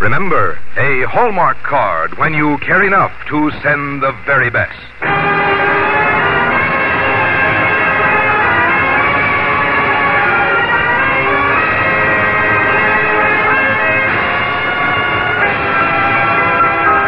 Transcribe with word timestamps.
Remember, 0.00 0.56
a 0.76 1.02
Hallmark 1.10 1.56
card 1.64 2.16
when 2.18 2.32
you 2.32 2.56
care 2.58 2.84
enough 2.86 3.10
to 3.30 3.50
send 3.62 4.00
the 4.00 4.12
very 4.24 4.48
best. 4.48 4.78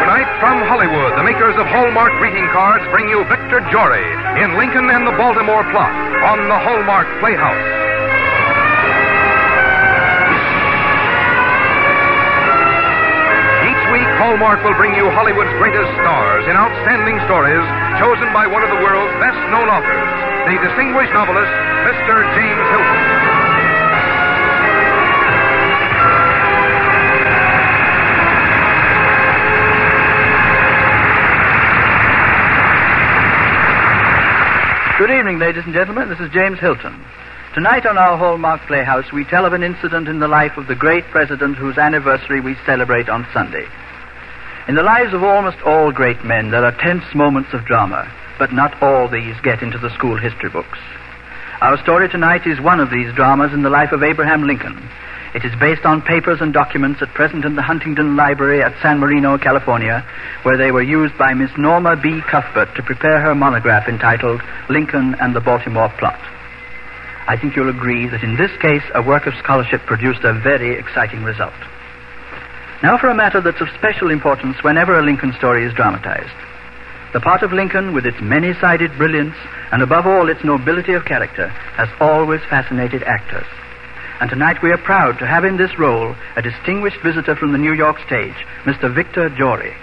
Tonight 0.03 0.27
from 0.43 0.59
Hollywood, 0.67 1.17
the 1.17 1.23
makers 1.23 1.55
of 1.55 1.67
Hallmark 1.67 2.11
greeting 2.19 2.45
cards 2.51 2.83
bring 2.91 3.07
you 3.07 3.23
Victor 3.31 3.63
Jory 3.71 4.03
in 4.43 4.57
Lincoln 4.57 4.89
and 4.91 5.07
the 5.07 5.15
Baltimore 5.15 5.63
Plot 5.71 5.95
on 6.27 6.49
the 6.49 6.59
Hallmark 6.59 7.07
Playhouse. 7.21 7.80
Hallmark 14.21 14.61
will 14.61 14.77
bring 14.77 14.93
you 14.93 15.09
Hollywood's 15.09 15.49
greatest 15.57 15.89
stars 15.97 16.45
in 16.45 16.53
outstanding 16.53 17.17
stories 17.25 17.65
chosen 17.97 18.29
by 18.29 18.45
one 18.45 18.61
of 18.61 18.69
the 18.69 18.77
world's 18.77 19.17
best 19.17 19.41
known 19.49 19.65
authors, 19.65 20.09
the 20.45 20.61
distinguished 20.61 21.09
novelist, 21.09 21.49
Mr. 21.89 22.21
James 22.37 22.65
Hilton. 22.69 23.01
Good 35.01 35.17
evening, 35.17 35.39
ladies 35.41 35.65
and 35.65 35.73
gentlemen. 35.73 36.09
This 36.09 36.19
is 36.19 36.29
James 36.29 36.59
Hilton. 36.59 36.93
Tonight 37.55 37.87
on 37.87 37.97
our 37.97 38.19
Hallmark 38.19 38.61
Playhouse, 38.67 39.11
we 39.11 39.25
tell 39.25 39.47
of 39.47 39.53
an 39.53 39.63
incident 39.63 40.07
in 40.07 40.19
the 40.19 40.27
life 40.27 40.57
of 40.57 40.67
the 40.67 40.75
great 40.75 41.05
president 41.05 41.57
whose 41.57 41.79
anniversary 41.79 42.39
we 42.39 42.55
celebrate 42.67 43.09
on 43.09 43.25
Sunday. 43.33 43.65
In 44.71 44.75
the 44.75 44.83
lives 44.83 45.13
of 45.13 45.21
almost 45.21 45.59
all 45.65 45.91
great 45.91 46.23
men, 46.23 46.49
there 46.49 46.63
are 46.63 46.71
tense 46.71 47.03
moments 47.13 47.49
of 47.51 47.65
drama, 47.65 48.09
but 48.39 48.53
not 48.53 48.81
all 48.81 49.09
these 49.09 49.35
get 49.43 49.61
into 49.61 49.77
the 49.77 49.93
school 49.95 50.15
history 50.15 50.49
books. 50.49 50.79
Our 51.59 51.77
story 51.83 52.07
tonight 52.07 52.47
is 52.47 52.61
one 52.61 52.79
of 52.79 52.89
these 52.89 53.13
dramas 53.13 53.51
in 53.51 53.63
the 53.63 53.69
life 53.69 53.91
of 53.91 54.01
Abraham 54.01 54.47
Lincoln. 54.47 54.79
It 55.35 55.43
is 55.43 55.51
based 55.59 55.83
on 55.83 56.01
papers 56.01 56.39
and 56.39 56.53
documents 56.53 57.01
at 57.01 57.13
present 57.13 57.43
in 57.43 57.57
the 57.57 57.61
Huntington 57.61 58.15
Library 58.15 58.63
at 58.63 58.81
San 58.81 58.99
Marino, 58.99 59.37
California, 59.37 60.07
where 60.43 60.55
they 60.55 60.71
were 60.71 60.81
used 60.81 61.17
by 61.17 61.33
Miss 61.33 61.51
Norma 61.57 61.97
B. 61.97 62.21
Cuthbert 62.31 62.73
to 62.77 62.81
prepare 62.81 63.19
her 63.19 63.35
monograph 63.35 63.89
entitled 63.89 64.39
Lincoln 64.69 65.15
and 65.19 65.35
the 65.35 65.41
Baltimore 65.41 65.91
Plot. 65.99 66.21
I 67.27 67.35
think 67.35 67.57
you'll 67.57 67.75
agree 67.75 68.07
that 68.07 68.23
in 68.23 68.37
this 68.37 68.55
case, 68.61 68.87
a 68.95 69.03
work 69.03 69.27
of 69.27 69.33
scholarship 69.43 69.81
produced 69.81 70.23
a 70.23 70.31
very 70.31 70.79
exciting 70.79 71.25
result. 71.25 71.59
Now 72.83 72.97
for 72.97 73.09
a 73.09 73.15
matter 73.15 73.41
that's 73.41 73.61
of 73.61 73.69
special 73.77 74.09
importance 74.09 74.57
whenever 74.63 74.97
a 74.97 75.03
Lincoln 75.03 75.33
story 75.37 75.65
is 75.65 75.73
dramatized. 75.73 76.33
The 77.13 77.19
part 77.19 77.43
of 77.43 77.53
Lincoln, 77.53 77.93
with 77.93 78.05
its 78.05 78.17
many 78.21 78.53
sided 78.59 78.97
brilliance 78.97 79.35
and 79.71 79.83
above 79.83 80.07
all 80.07 80.29
its 80.29 80.43
nobility 80.43 80.93
of 80.93 81.05
character, 81.05 81.49
has 81.77 81.89
always 81.99 82.41
fascinated 82.49 83.03
actors. 83.03 83.45
And 84.19 84.29
tonight 84.29 84.63
we 84.63 84.71
are 84.71 84.77
proud 84.77 85.19
to 85.19 85.27
have 85.27 85.45
in 85.45 85.57
this 85.57 85.77
role 85.77 86.15
a 86.35 86.41
distinguished 86.41 87.01
visitor 87.03 87.35
from 87.35 87.51
the 87.51 87.57
New 87.59 87.73
York 87.73 87.97
stage, 88.07 88.35
Mr. 88.65 88.93
Victor 88.93 89.29
Jory. 89.29 89.75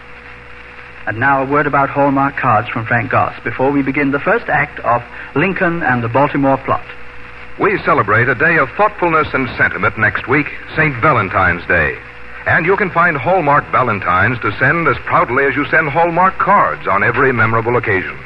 And 1.06 1.20
now 1.20 1.42
a 1.42 1.50
word 1.50 1.66
about 1.66 1.90
Hallmark 1.90 2.36
cards 2.36 2.68
from 2.68 2.86
Frank 2.86 3.10
Goss 3.10 3.34
before 3.44 3.70
we 3.70 3.82
begin 3.82 4.10
the 4.10 4.20
first 4.20 4.48
act 4.48 4.80
of 4.80 5.02
Lincoln 5.36 5.82
and 5.82 6.02
the 6.02 6.08
Baltimore 6.08 6.58
Plot. 6.64 6.86
We 7.60 7.78
celebrate 7.84 8.28
a 8.28 8.34
day 8.34 8.58
of 8.58 8.68
thoughtfulness 8.76 9.28
and 9.32 9.48
sentiment 9.56 9.98
next 9.98 10.28
week, 10.28 10.46
St. 10.76 10.94
Valentine's 11.00 11.66
Day. 11.66 11.98
And 12.48 12.64
you 12.64 12.78
can 12.78 12.90
find 12.90 13.14
Hallmark 13.14 13.70
Valentines 13.70 14.40
to 14.40 14.56
send 14.58 14.88
as 14.88 14.96
proudly 15.04 15.44
as 15.44 15.54
you 15.54 15.66
send 15.66 15.90
Hallmark 15.90 16.38
cards 16.38 16.88
on 16.88 17.04
every 17.04 17.30
memorable 17.30 17.76
occasion. 17.76 18.18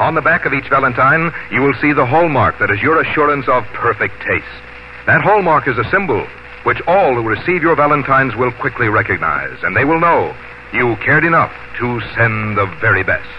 On 0.00 0.16
the 0.16 0.20
back 0.20 0.44
of 0.44 0.52
each 0.52 0.68
Valentine, 0.68 1.30
you 1.52 1.62
will 1.62 1.72
see 1.80 1.92
the 1.92 2.04
hallmark 2.04 2.58
that 2.58 2.72
is 2.72 2.82
your 2.82 3.00
assurance 3.00 3.46
of 3.46 3.62
perfect 3.72 4.18
taste. 4.18 4.62
That 5.06 5.22
hallmark 5.22 5.68
is 5.68 5.78
a 5.78 5.88
symbol 5.92 6.26
which 6.64 6.82
all 6.88 7.14
who 7.14 7.22
receive 7.22 7.62
your 7.62 7.76
Valentines 7.76 8.34
will 8.34 8.50
quickly 8.50 8.88
recognize, 8.88 9.56
and 9.62 9.76
they 9.76 9.84
will 9.84 10.00
know 10.00 10.34
you 10.74 10.96
cared 10.96 11.24
enough 11.24 11.52
to 11.78 12.00
send 12.18 12.58
the 12.58 12.66
very 12.80 13.04
best. 13.04 13.30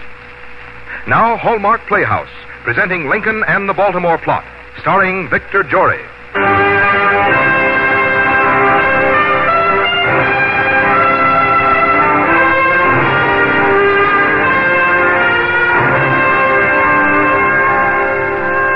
Now, 1.06 1.36
Hallmark 1.36 1.86
Playhouse, 1.86 2.32
presenting 2.64 3.10
Lincoln 3.10 3.44
and 3.46 3.68
the 3.68 3.74
Baltimore 3.74 4.16
Plot, 4.16 4.44
starring 4.80 5.28
Victor 5.28 5.62
Jory. 5.64 6.00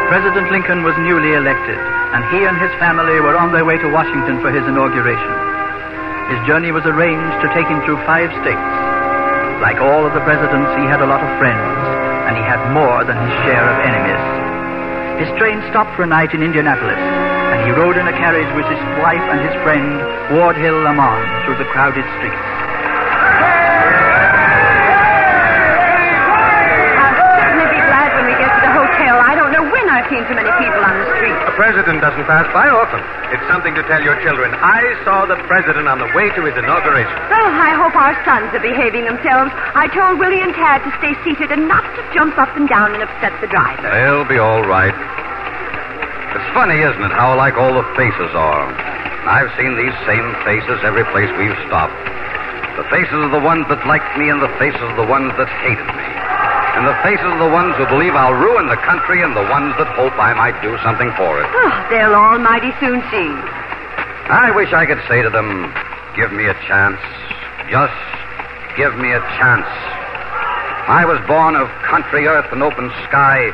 President 0.08 0.48
Lincoln 0.48 0.88
was 0.88 0.96
newly 1.04 1.36
elected, 1.36 1.76
and 1.76 2.24
he 2.32 2.40
and 2.48 2.56
his 2.56 2.72
family 2.80 3.20
were 3.20 3.36
on 3.36 3.52
their 3.52 3.68
way 3.68 3.76
to 3.76 3.92
Washington 3.92 4.40
for 4.40 4.48
his 4.48 4.64
inauguration. 4.64 5.34
His 6.32 6.40
journey 6.48 6.72
was 6.72 6.88
arranged 6.88 7.36
to 7.44 7.52
take 7.52 7.68
him 7.68 7.84
through 7.84 8.00
five 8.08 8.32
states. 8.40 8.68
Like 9.60 9.76
all 9.84 10.08
of 10.08 10.16
the 10.16 10.24
presidents, 10.24 10.72
he 10.80 10.88
had 10.88 11.04
a 11.04 11.10
lot 11.12 11.20
of 11.20 11.28
friends, 11.36 11.60
and 12.24 12.40
he 12.40 12.44
had 12.44 12.72
more 12.72 13.04
than 13.04 13.20
his 13.20 13.34
share 13.44 13.60
of 13.68 13.76
enemies. 13.84 15.28
His 15.28 15.30
train 15.36 15.60
stopped 15.68 15.92
for 15.92 16.08
a 16.08 16.08
night 16.08 16.32
in 16.32 16.40
Indianapolis, 16.40 16.96
and 17.52 17.68
he 17.68 17.76
rode 17.76 18.00
in 18.00 18.08
a 18.08 18.16
carriage 18.16 18.48
with 18.56 18.64
his 18.64 18.80
wife 19.04 19.24
and 19.28 19.44
his 19.44 19.52
friend, 19.60 19.92
Ward 20.32 20.56
Hill 20.56 20.88
Lamont, 20.88 21.28
through 21.44 21.60
the 21.60 21.68
crowded 21.68 22.08
streets. 22.16 22.57
Seen 30.08 30.24
so 30.28 30.34
many 30.36 30.50
people 30.60 30.80
on 30.80 30.94
the 30.98 31.08
street. 31.20 31.36
A 31.48 31.54
president 31.56 32.00
doesn't 32.00 32.24
pass 32.24 32.48
by 32.56 32.68
often. 32.68 33.00
It's 33.32 33.44
something 33.48 33.76
to 33.76 33.84
tell 33.84 34.00
your 34.00 34.16
children. 34.24 34.52
I 34.56 34.96
saw 35.04 35.28
the 35.28 35.36
president 35.48 35.88
on 35.88 36.00
the 36.00 36.08
way 36.16 36.32
to 36.32 36.40
his 36.48 36.56
inauguration. 36.56 37.12
Well, 37.28 37.52
I 37.52 37.76
hope 37.76 37.92
our 37.92 38.16
sons 38.24 38.48
are 38.56 38.64
behaving 38.64 39.04
themselves. 39.04 39.52
I 39.76 39.88
told 39.92 40.16
Willie 40.18 40.40
and 40.40 40.56
Tad 40.56 40.80
to 40.88 40.90
stay 40.98 41.12
seated 41.24 41.52
and 41.52 41.68
not 41.68 41.84
to 41.96 42.00
jump 42.16 42.40
up 42.40 42.50
and 42.56 42.68
down 42.68 42.96
and 42.96 43.04
upset 43.04 43.36
the 43.44 43.48
driver. 43.52 43.84
They'll 43.84 44.28
be 44.28 44.40
all 44.40 44.64
right. 44.64 44.96
It's 46.36 46.48
funny, 46.56 46.80
isn't 46.80 47.04
it, 47.04 47.12
how 47.12 47.36
like 47.36 47.60
all 47.60 47.76
the 47.76 47.84
faces 47.96 48.32
are? 48.32 48.64
I've 49.28 49.52
seen 49.60 49.76
these 49.76 49.92
same 50.08 50.24
faces 50.48 50.80
every 50.88 51.04
place 51.12 51.28
we've 51.36 51.56
stopped. 51.68 51.92
The 52.80 52.88
faces 52.88 53.20
of 53.28 53.32
the 53.32 53.44
ones 53.44 53.68
that 53.68 53.84
liked 53.84 54.08
me 54.16 54.32
and 54.32 54.40
the 54.40 54.48
faces 54.56 54.80
of 54.80 54.96
the 54.96 55.04
ones 55.04 55.36
that 55.36 55.48
hated 55.60 55.84
me. 55.84 56.07
And 56.78 56.86
the 56.86 56.94
faces 57.02 57.26
of 57.26 57.42
the 57.42 57.50
ones 57.50 57.74
who 57.74 57.90
believe 57.90 58.14
I'll 58.14 58.38
ruin 58.38 58.70
the 58.70 58.78
country 58.86 59.26
and 59.26 59.34
the 59.34 59.42
ones 59.50 59.74
that 59.82 59.90
hope 59.98 60.14
I 60.14 60.30
might 60.38 60.54
do 60.62 60.78
something 60.86 61.10
for 61.18 61.42
it. 61.42 61.50
Oh, 61.50 61.74
they'll 61.90 62.14
all 62.14 62.38
mighty 62.38 62.70
soon 62.78 63.02
see. 63.10 63.30
I 64.30 64.54
wish 64.54 64.70
I 64.70 64.86
could 64.86 65.02
say 65.10 65.18
to 65.18 65.26
them, 65.26 65.74
give 66.14 66.30
me 66.30 66.46
a 66.46 66.54
chance. 66.70 67.02
Just 67.66 67.98
give 68.78 68.94
me 68.94 69.10
a 69.10 69.18
chance. 69.42 69.66
I 70.86 71.02
was 71.02 71.18
born 71.26 71.58
of 71.58 71.66
country 71.82 72.30
earth 72.30 72.46
and 72.54 72.62
open 72.62 72.94
sky. 73.10 73.50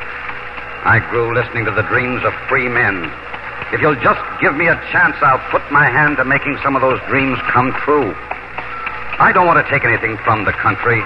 I 0.85 1.01
grew 1.09 1.33
listening 1.33 1.65
to 1.65 1.73
the 1.73 1.81
dreams 1.89 2.21
of 2.29 2.31
free 2.45 2.69
men. 2.69 3.09
If 3.73 3.81
you'll 3.81 3.97
just 4.05 4.21
give 4.37 4.53
me 4.53 4.69
a 4.69 4.77
chance, 4.93 5.17
I'll 5.25 5.41
put 5.49 5.65
my 5.73 5.89
hand 5.89 6.21
to 6.21 6.29
making 6.29 6.61
some 6.61 6.77
of 6.77 6.85
those 6.85 7.01
dreams 7.09 7.41
come 7.49 7.73
true. 7.81 8.13
I 9.17 9.33
don't 9.33 9.49
want 9.49 9.57
to 9.65 9.67
take 9.73 9.81
anything 9.81 10.13
from 10.21 10.45
the 10.45 10.53
country. 10.61 11.01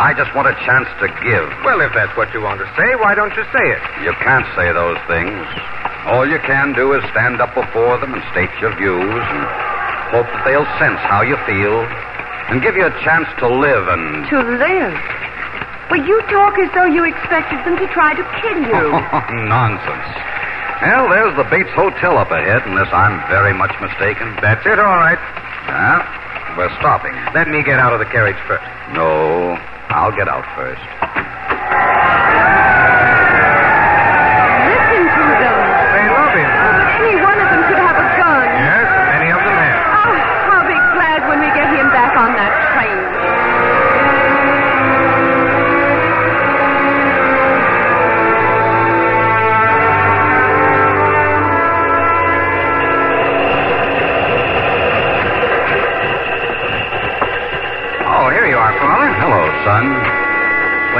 I 0.00 0.16
just 0.16 0.32
want 0.32 0.48
a 0.48 0.56
chance 0.64 0.88
to 1.04 1.12
give. 1.20 1.44
Well, 1.60 1.84
if 1.84 1.92
that's 1.92 2.16
what 2.16 2.32
you 2.32 2.40
want 2.40 2.56
to 2.64 2.68
say, 2.72 2.96
why 2.96 3.12
don't 3.12 3.36
you 3.36 3.44
say 3.52 3.66
it? 3.68 3.82
You 4.00 4.16
can't 4.24 4.48
say 4.56 4.72
those 4.72 4.96
things. 5.04 5.44
All 6.08 6.24
you 6.24 6.40
can 6.40 6.72
do 6.72 6.96
is 6.96 7.04
stand 7.12 7.44
up 7.44 7.52
before 7.52 8.00
them 8.00 8.16
and 8.16 8.24
state 8.32 8.48
your 8.64 8.72
views 8.80 8.96
and 9.04 9.42
hope 10.08 10.24
that 10.24 10.48
they'll 10.48 10.64
sense 10.80 10.96
how 11.04 11.20
you 11.20 11.36
feel 11.44 11.84
and 12.48 12.64
give 12.64 12.80
you 12.80 12.88
a 12.88 12.94
chance 13.04 13.28
to 13.44 13.46
live 13.46 13.92
and. 13.92 14.24
To 14.32 14.40
live. 14.40 14.96
Well, 15.92 16.00
you 16.00 16.16
talk 16.32 16.56
as 16.56 16.72
though 16.72 16.88
you 16.88 17.04
expected 17.04 17.60
them 17.68 17.76
to 17.76 17.86
try 17.92 18.16
to 18.16 18.24
kill 18.40 18.56
you. 18.56 18.84
Nonsense. 19.52 20.10
Well, 20.80 21.12
there's 21.12 21.36
the 21.36 21.44
Bates 21.52 21.76
Hotel 21.76 22.16
up 22.16 22.32
ahead, 22.32 22.64
unless 22.64 22.88
I'm 22.88 23.20
very 23.28 23.52
much 23.52 23.76
mistaken. 23.84 24.32
That's 24.40 24.64
it, 24.64 24.80
all 24.80 24.96
right. 24.96 25.20
Yeah? 25.68 26.56
We're 26.56 26.72
stopping. 26.80 27.12
Let 27.36 27.52
me 27.52 27.60
get 27.62 27.76
out 27.76 27.92
of 27.92 28.00
the 28.00 28.08
carriage 28.08 28.40
first. 28.48 28.64
No, 28.96 29.60
I'll 29.90 30.14
get 30.16 30.28
out 30.28 30.44
first. 30.54 30.99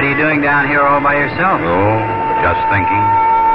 What 0.00 0.08
are 0.08 0.16
you 0.16 0.24
doing 0.24 0.40
down 0.40 0.64
here 0.64 0.80
all 0.80 1.04
by 1.04 1.12
yourself? 1.12 1.60
Oh, 1.60 2.00
just 2.40 2.62
thinking. 2.72 3.04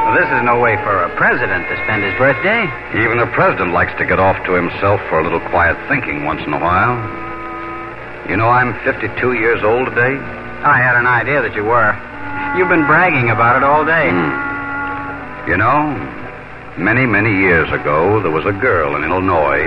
Well, 0.05 0.13
this 0.13 0.29
is 0.29 0.45
no 0.45 0.61
way 0.61 0.77
for 0.85 0.93
a 0.93 1.09
president 1.17 1.65
to 1.73 1.75
spend 1.89 2.05
his 2.05 2.13
birthday. 2.21 2.69
Even 3.01 3.17
a 3.17 3.25
president 3.33 3.73
likes 3.73 3.97
to 3.97 4.05
get 4.05 4.21
off 4.21 4.37
to 4.45 4.53
himself 4.53 5.01
for 5.09 5.17
a 5.17 5.23
little 5.25 5.41
quiet 5.49 5.73
thinking 5.89 6.23
once 6.23 6.45
in 6.45 6.53
a 6.53 6.61
while. 6.61 7.01
You 8.29 8.37
know, 8.37 8.45
I'm 8.45 8.77
52 8.85 9.09
years 9.33 9.65
old 9.65 9.89
today. 9.89 10.21
I 10.21 10.77
had 10.77 10.93
an 10.93 11.09
idea 11.09 11.41
that 11.41 11.57
you 11.57 11.65
were. 11.65 11.89
You've 12.53 12.69
been 12.69 12.85
bragging 12.85 13.33
about 13.33 13.57
it 13.57 13.65
all 13.65 13.81
day. 13.81 14.13
Hmm. 14.13 15.49
You 15.49 15.57
know, 15.57 15.97
many, 16.77 17.09
many 17.09 17.41
years 17.41 17.73
ago, 17.73 18.21
there 18.21 18.29
was 18.29 18.45
a 18.45 18.53
girl 18.53 18.93
in 18.93 19.01
Illinois, 19.01 19.65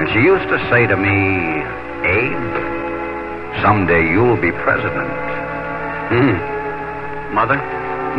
and 0.00 0.08
she 0.08 0.24
used 0.24 0.48
to 0.48 0.56
say 0.72 0.88
to 0.88 0.96
me, 0.96 1.60
Abe, 2.00 3.60
someday 3.60 4.08
you'll 4.08 4.40
be 4.40 4.56
president. 4.64 5.44
Hmm. 6.06 6.38
Mother? 7.34 7.58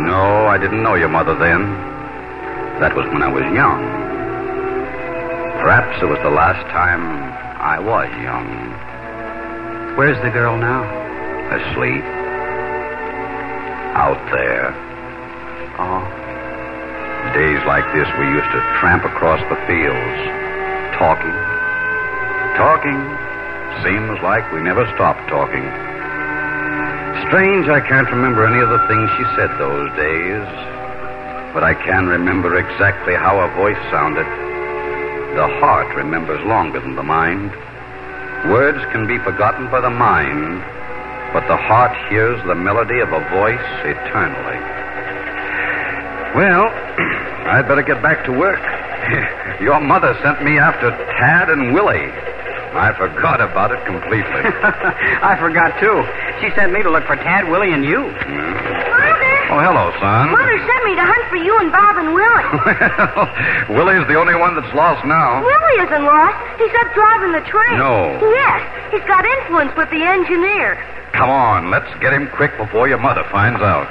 No, 0.04 0.46
I 0.46 0.58
didn't 0.58 0.82
know 0.82 0.94
your 0.94 1.08
mother 1.08 1.32
then. 1.32 1.64
That 2.84 2.94
was 2.94 3.08
when 3.08 3.22
I 3.22 3.32
was 3.32 3.42
young. 3.56 3.80
Perhaps 5.64 5.96
it 6.02 6.04
was 6.04 6.20
the 6.22 6.30
last 6.30 6.60
time 6.68 7.00
I 7.56 7.80
was 7.80 8.12
young. 8.20 8.46
Where's 9.96 10.20
the 10.22 10.28
girl 10.28 10.58
now? 10.60 10.84
Asleep. 11.48 12.04
Out 13.96 14.20
there. 14.36 14.70
Oh. 15.80 16.04
Days 17.32 17.64
like 17.64 17.88
this, 17.96 18.06
we 18.20 18.28
used 18.28 18.52
to 18.52 18.60
tramp 18.84 19.08
across 19.08 19.40
the 19.48 19.56
fields, 19.64 20.20
talking. 21.00 21.34
Talking. 22.60 23.00
Seems 23.80 24.20
like 24.20 24.44
we 24.52 24.60
never 24.60 24.84
stopped 24.94 25.26
talking. 25.28 25.87
Strange, 27.28 27.68
I 27.68 27.84
can't 27.84 28.08
remember 28.08 28.48
any 28.48 28.56
of 28.64 28.72
the 28.72 28.80
things 28.88 29.04
she 29.20 29.24
said 29.36 29.52
those 29.60 29.92
days, 30.00 30.48
but 31.52 31.60
I 31.60 31.76
can 31.76 32.08
remember 32.08 32.56
exactly 32.56 33.12
how 33.12 33.36
her 33.36 33.52
voice 33.52 33.76
sounded. 33.92 34.24
The 35.36 35.44
heart 35.60 35.94
remembers 35.94 36.40
longer 36.48 36.80
than 36.80 36.96
the 36.96 37.04
mind. 37.04 37.52
Words 38.48 38.80
can 38.96 39.06
be 39.06 39.20
forgotten 39.20 39.68
by 39.68 39.84
the 39.84 39.92
mind, 39.92 40.64
but 41.36 41.44
the 41.52 41.60
heart 41.60 41.92
hears 42.08 42.40
the 42.48 42.56
melody 42.56 43.00
of 43.04 43.12
a 43.12 43.20
voice 43.28 43.68
eternally. 43.84 44.58
Well, 46.32 46.64
I'd 47.52 47.68
better 47.68 47.84
get 47.84 48.00
back 48.00 48.24
to 48.24 48.32
work. 48.32 48.64
Your 49.60 49.80
mother 49.84 50.16
sent 50.24 50.42
me 50.42 50.56
after 50.56 50.88
Tad 51.20 51.50
and 51.50 51.74
Willie. 51.74 52.08
I 52.74 52.92
forgot 52.96 53.40
about 53.40 53.72
it 53.72 53.80
completely. 53.86 54.42
I 55.24 55.36
forgot, 55.40 55.78
too. 55.80 56.04
She 56.40 56.52
sent 56.54 56.72
me 56.72 56.82
to 56.82 56.90
look 56.90 57.04
for 57.06 57.16
Tad, 57.16 57.48
Willie, 57.48 57.72
and 57.72 57.84
you. 57.84 58.00
Mother! 58.04 59.34
Oh, 59.48 59.60
hello, 59.64 59.88
son. 59.96 60.28
Mother 60.28 60.58
sent 60.60 60.82
me 60.84 60.92
to 60.92 61.04
hunt 61.04 61.24
for 61.32 61.40
you 61.40 61.56
and 61.56 61.72
Bob 61.72 61.96
and 61.96 62.12
Willie. 62.12 62.48
well, 63.16 63.28
Willie's 63.72 64.04
the 64.08 64.20
only 64.20 64.36
one 64.36 64.52
that's 64.52 64.72
lost 64.76 65.00
now. 65.08 65.40
Willie 65.40 65.78
isn't 65.88 66.04
lost. 66.04 66.36
He's 66.60 66.74
up 66.84 66.92
driving 66.92 67.32
the 67.32 67.44
train. 67.48 67.80
No. 67.80 68.20
Yes. 68.20 68.60
He's 68.92 69.06
got 69.08 69.24
influence 69.24 69.72
with 69.76 69.88
the 69.88 70.04
engineer. 70.04 70.76
Come 71.16 71.30
on, 71.30 71.70
let's 71.70 71.88
get 72.00 72.12
him 72.12 72.28
quick 72.36 72.52
before 72.58 72.88
your 72.88 72.98
mother 72.98 73.24
finds 73.32 73.60
out. 73.60 73.88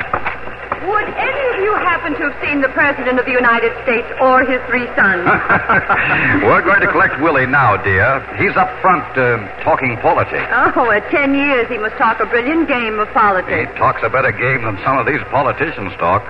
Would 0.87 1.09
any 1.19 1.43
of 1.51 1.57
you 1.59 1.75
happen 1.83 2.13
to 2.15 2.31
have 2.31 2.37
seen 2.39 2.61
the 2.61 2.71
President 2.71 3.19
of 3.19 3.25
the 3.27 3.35
United 3.35 3.75
States 3.83 4.07
or 4.23 4.47
his 4.47 4.61
three 4.71 4.87
sons? 4.95 5.27
We're 6.47 6.63
going 6.63 6.79
to 6.79 6.87
collect 6.87 7.19
Willie 7.19 7.45
now, 7.45 7.75
dear. 7.75 8.23
He's 8.39 8.55
up 8.55 8.71
front 8.79 9.03
uh, 9.19 9.43
talking 9.67 9.97
politics. 9.99 10.47
oh, 10.47 10.87
at 10.91 11.03
ten 11.11 11.35
years 11.35 11.67
he 11.67 11.77
must 11.77 11.97
talk 11.97 12.19
a 12.23 12.25
brilliant 12.25 12.67
game 12.71 12.99
of 12.99 13.11
politics. 13.11 13.67
He 13.67 13.77
talks 13.77 13.99
a 14.03 14.09
better 14.09 14.31
game 14.31 14.63
than 14.63 14.79
some 14.87 14.97
of 14.97 15.05
these 15.05 15.19
politicians 15.29 15.91
talk. 15.99 16.23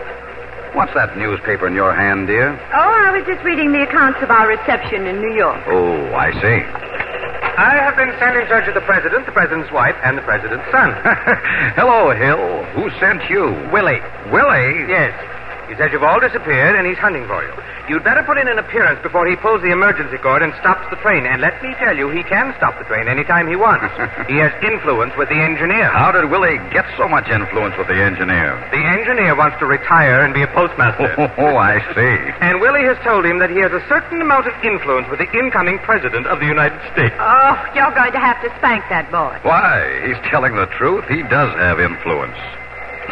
What's 0.73 0.93
that 0.93 1.17
newspaper 1.17 1.67
in 1.67 1.73
your 1.73 1.93
hand, 1.93 2.27
dear? 2.27 2.53
Oh, 2.73 2.93
I 3.05 3.13
was 3.13 3.25
just 3.25 3.43
reading 3.45 3.71
the 3.71 3.81
accounts 3.85 4.21
of 4.21 4.29
our 4.29 4.47
reception 4.47 5.05
in 5.07 5.21
New 5.21 5.33
York. 5.33 5.61
Oh, 5.69 6.13
I 6.13 6.33
see. 6.41 6.59
I 7.57 7.73
have 7.81 7.97
been 7.97 8.13
sent 8.19 8.37
in 8.37 8.45
search 8.47 8.67
of 8.69 8.75
the 8.75 8.85
president, 8.85 9.25
the 9.25 9.31
president's 9.31 9.71
wife, 9.71 9.95
and 10.05 10.15
the 10.15 10.21
president's 10.21 10.69
son. 10.69 10.93
Hello, 11.75 12.13
Hill. 12.13 12.63
Who 12.77 12.89
sent 13.01 13.25
you? 13.33 13.49
Willie. 13.73 13.97
Willie? 14.29 14.85
Yes. 14.85 15.36
He 15.67 15.75
says 15.75 15.91
you've 15.91 16.03
all 16.03 16.19
disappeared 16.19 16.75
and 16.75 16.87
he's 16.87 16.97
hunting 16.97 17.27
for 17.27 17.43
you. 17.43 17.53
You'd 17.87 18.03
better 18.03 18.23
put 18.23 18.37
in 18.37 18.47
an 18.47 18.59
appearance 18.59 18.99
before 19.03 19.27
he 19.27 19.35
pulls 19.35 19.61
the 19.61 19.71
emergency 19.71 20.17
cord 20.19 20.43
and 20.43 20.51
stops 20.59 20.83
the 20.91 20.99
train. 20.99 21.23
And 21.27 21.39
let 21.39 21.61
me 21.63 21.75
tell 21.79 21.95
you, 21.95 22.09
he 22.11 22.23
can 22.23 22.51
stop 22.59 22.75
the 22.79 22.83
train 22.83 23.07
anytime 23.07 23.47
he 23.47 23.55
wants. 23.55 23.87
he 24.31 24.39
has 24.43 24.51
influence 24.63 25.15
with 25.15 25.29
the 25.29 25.39
engineer. 25.39 25.87
How 25.91 26.11
did 26.11 26.27
Willie 26.31 26.59
get 26.71 26.83
so 26.99 27.07
much 27.07 27.27
influence 27.31 27.75
with 27.79 27.87
the 27.87 27.95
engineer? 27.95 28.59
The 28.71 28.83
engineer 28.83 29.35
wants 29.35 29.59
to 29.59 29.65
retire 29.65 30.23
and 30.23 30.33
be 30.33 30.43
a 30.43 30.51
postmaster. 30.51 31.15
Oh, 31.37 31.55
I 31.55 31.79
see. 31.93 32.15
And 32.41 32.59
Willie 32.59 32.83
has 32.83 32.97
told 33.03 33.25
him 33.25 33.39
that 33.39 33.49
he 33.49 33.59
has 33.59 33.71
a 33.71 33.83
certain 33.87 34.21
amount 34.21 34.47
of 34.47 34.53
influence 34.63 35.07
with 35.09 35.19
the 35.19 35.29
incoming 35.37 35.77
president 35.79 36.25
of 36.27 36.39
the 36.39 36.45
United 36.45 36.79
States. 36.91 37.13
Oh, 37.19 37.53
you're 37.75 37.93
going 37.93 38.11
to 38.11 38.19
have 38.19 38.41
to 38.41 38.49
spank 38.57 38.83
that 38.89 39.11
boy. 39.11 39.37
Why? 39.43 40.01
He's 40.07 40.17
telling 40.29 40.55
the 40.55 40.65
truth. 40.77 41.05
He 41.07 41.21
does 41.23 41.53
have 41.55 41.79
influence. 41.79 42.37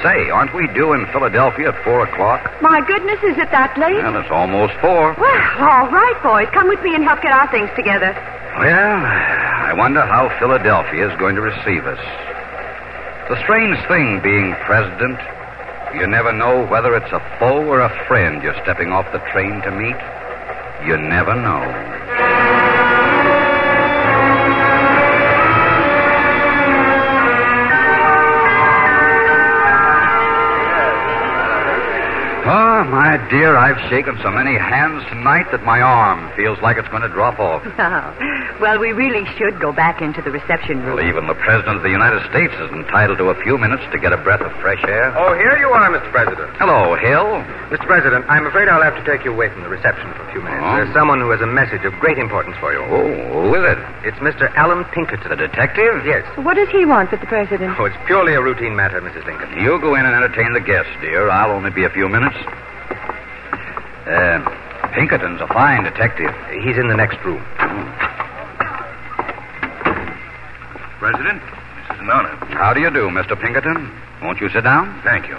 Say, 0.03 0.29
aren't 0.29 0.53
we 0.53 0.67
due 0.73 0.93
in 0.93 1.05
Philadelphia 1.11 1.69
at 1.71 1.83
four 1.83 2.03
o'clock? 2.03 2.43
My 2.61 2.81
goodness, 2.85 3.17
is 3.23 3.37
it 3.37 3.49
that 3.51 3.77
late? 3.77 3.95
Well, 4.03 4.17
it's 4.19 4.29
almost 4.29 4.73
four. 4.83 5.15
Well, 5.17 5.41
all 5.59 5.87
right, 5.89 6.19
boys. 6.21 6.47
Come 6.53 6.67
with 6.67 6.81
me 6.83 6.93
and 6.93 7.03
help 7.03 7.21
get 7.21 7.31
our 7.31 7.49
things 7.49 7.69
together. 7.75 8.11
Well, 8.59 9.01
I 9.05 9.73
wonder 9.73 10.05
how 10.05 10.29
Philadelphia 10.37 11.09
is 11.09 11.17
going 11.17 11.35
to 11.35 11.41
receive 11.41 11.85
us. 11.87 11.99
The 13.29 13.41
strange 13.41 13.79
thing 13.87 14.21
being 14.21 14.53
president, 14.67 15.17
you 15.95 16.05
never 16.05 16.31
know 16.31 16.67
whether 16.67 16.93
it's 16.95 17.11
a 17.11 17.19
foe 17.39 17.65
or 17.65 17.79
a 17.81 17.89
friend 18.07 18.43
you're 18.43 18.59
stepping 18.61 18.91
off 18.91 19.11
the 19.11 19.23
train 19.31 19.61
to 19.63 19.71
meet. 19.71 19.97
You 20.85 20.97
never 20.97 21.33
know. 21.33 22.74
Oh, 32.45 32.83
my 32.93 33.17
dear, 33.33 33.57
I've 33.57 33.81
shaken 33.89 34.21
so 34.21 34.29
many 34.29 34.53
hands 34.53 35.01
tonight 35.09 35.49
that 35.49 35.65
my 35.65 35.81
arm 35.81 36.29
feels 36.37 36.61
like 36.61 36.77
it's 36.77 36.85
going 36.93 37.01
to 37.01 37.09
drop 37.09 37.41
off. 37.41 37.65
well, 38.61 38.77
we 38.77 38.93
really 38.93 39.25
should 39.33 39.57
go 39.59 39.73
back 39.73 39.97
into 39.97 40.21
the 40.21 40.29
reception 40.29 40.85
Well, 40.85 41.01
room. 41.01 41.09
even 41.09 41.25
the 41.25 41.33
President 41.41 41.77
of 41.77 41.81
the 41.81 41.89
United 41.89 42.21
States 42.29 42.53
is 42.61 42.69
entitled 42.69 43.17
to 43.17 43.33
a 43.33 43.37
few 43.41 43.57
minutes 43.57 43.81
to 43.89 43.97
get 43.97 44.13
a 44.13 44.21
breath 44.21 44.45
of 44.45 44.53
fresh 44.61 44.77
air. 44.85 45.09
Oh, 45.17 45.33
here 45.33 45.57
you 45.57 45.73
are, 45.73 45.89
Mr. 45.89 46.05
President. 46.13 46.53
Hello, 46.61 46.93
Hill. 46.93 47.41
Mr. 47.73 47.81
President, 47.89 48.29
I'm 48.29 48.45
afraid 48.45 48.69
I'll 48.69 48.85
have 48.85 48.93
to 48.93 49.05
take 49.09 49.25
you 49.25 49.33
away 49.33 49.49
from 49.49 49.65
the 49.65 49.69
reception 49.73 50.13
for 50.13 50.29
a 50.29 50.31
few 50.31 50.45
minutes. 50.45 50.61
Oh. 50.61 50.75
There's 50.77 50.93
someone 50.93 51.17
who 51.25 51.33
has 51.33 51.41
a 51.41 51.49
message 51.49 51.81
of 51.81 51.97
great 51.97 52.21
importance 52.21 52.53
for 52.61 52.69
you. 52.77 52.85
Oh, 52.85 53.49
who 53.49 53.57
is 53.57 53.65
it? 53.73 53.79
It's 54.05 54.21
Mr. 54.21 54.53
Allan 54.53 54.85
Pinkerton. 54.93 55.33
The 55.33 55.49
detective? 55.49 56.05
Yes. 56.05 56.21
What 56.45 56.61
does 56.61 56.69
he 56.69 56.85
want 56.85 57.09
with 57.09 57.21
the 57.25 57.25
president? 57.25 57.73
Oh, 57.81 57.85
it's 57.89 57.97
purely 58.05 58.37
a 58.37 58.41
routine 58.45 58.75
matter, 58.77 59.01
Mrs. 59.01 59.25
Lincoln. 59.25 59.49
You 59.57 59.81
go 59.81 59.97
in 59.97 60.05
and 60.05 60.13
entertain 60.13 60.53
the 60.53 60.61
guests, 60.61 60.93
dear. 61.01 61.33
I'll 61.33 61.49
only 61.49 61.71
be 61.73 61.83
a 61.83 61.89
few 61.89 62.05
minutes. 62.07 62.34
Uh, 64.05 64.89
Pinkerton's 64.93 65.41
a 65.41 65.47
fine 65.47 65.83
detective. 65.83 66.33
He's 66.63 66.77
in 66.77 66.87
the 66.87 66.95
next 66.95 67.17
room. 67.25 67.43
President, 70.99 71.41
this 71.41 71.95
is 71.95 72.01
an 72.01 72.09
honor. 72.09 72.35
How 72.55 72.73
do 72.73 72.79
you 72.79 72.89
do, 72.89 73.09
Mr. 73.09 73.39
Pinkerton? 73.39 73.91
Won't 74.21 74.39
you 74.39 74.49
sit 74.49 74.63
down? 74.63 75.01
Thank 75.03 75.27
you. 75.27 75.35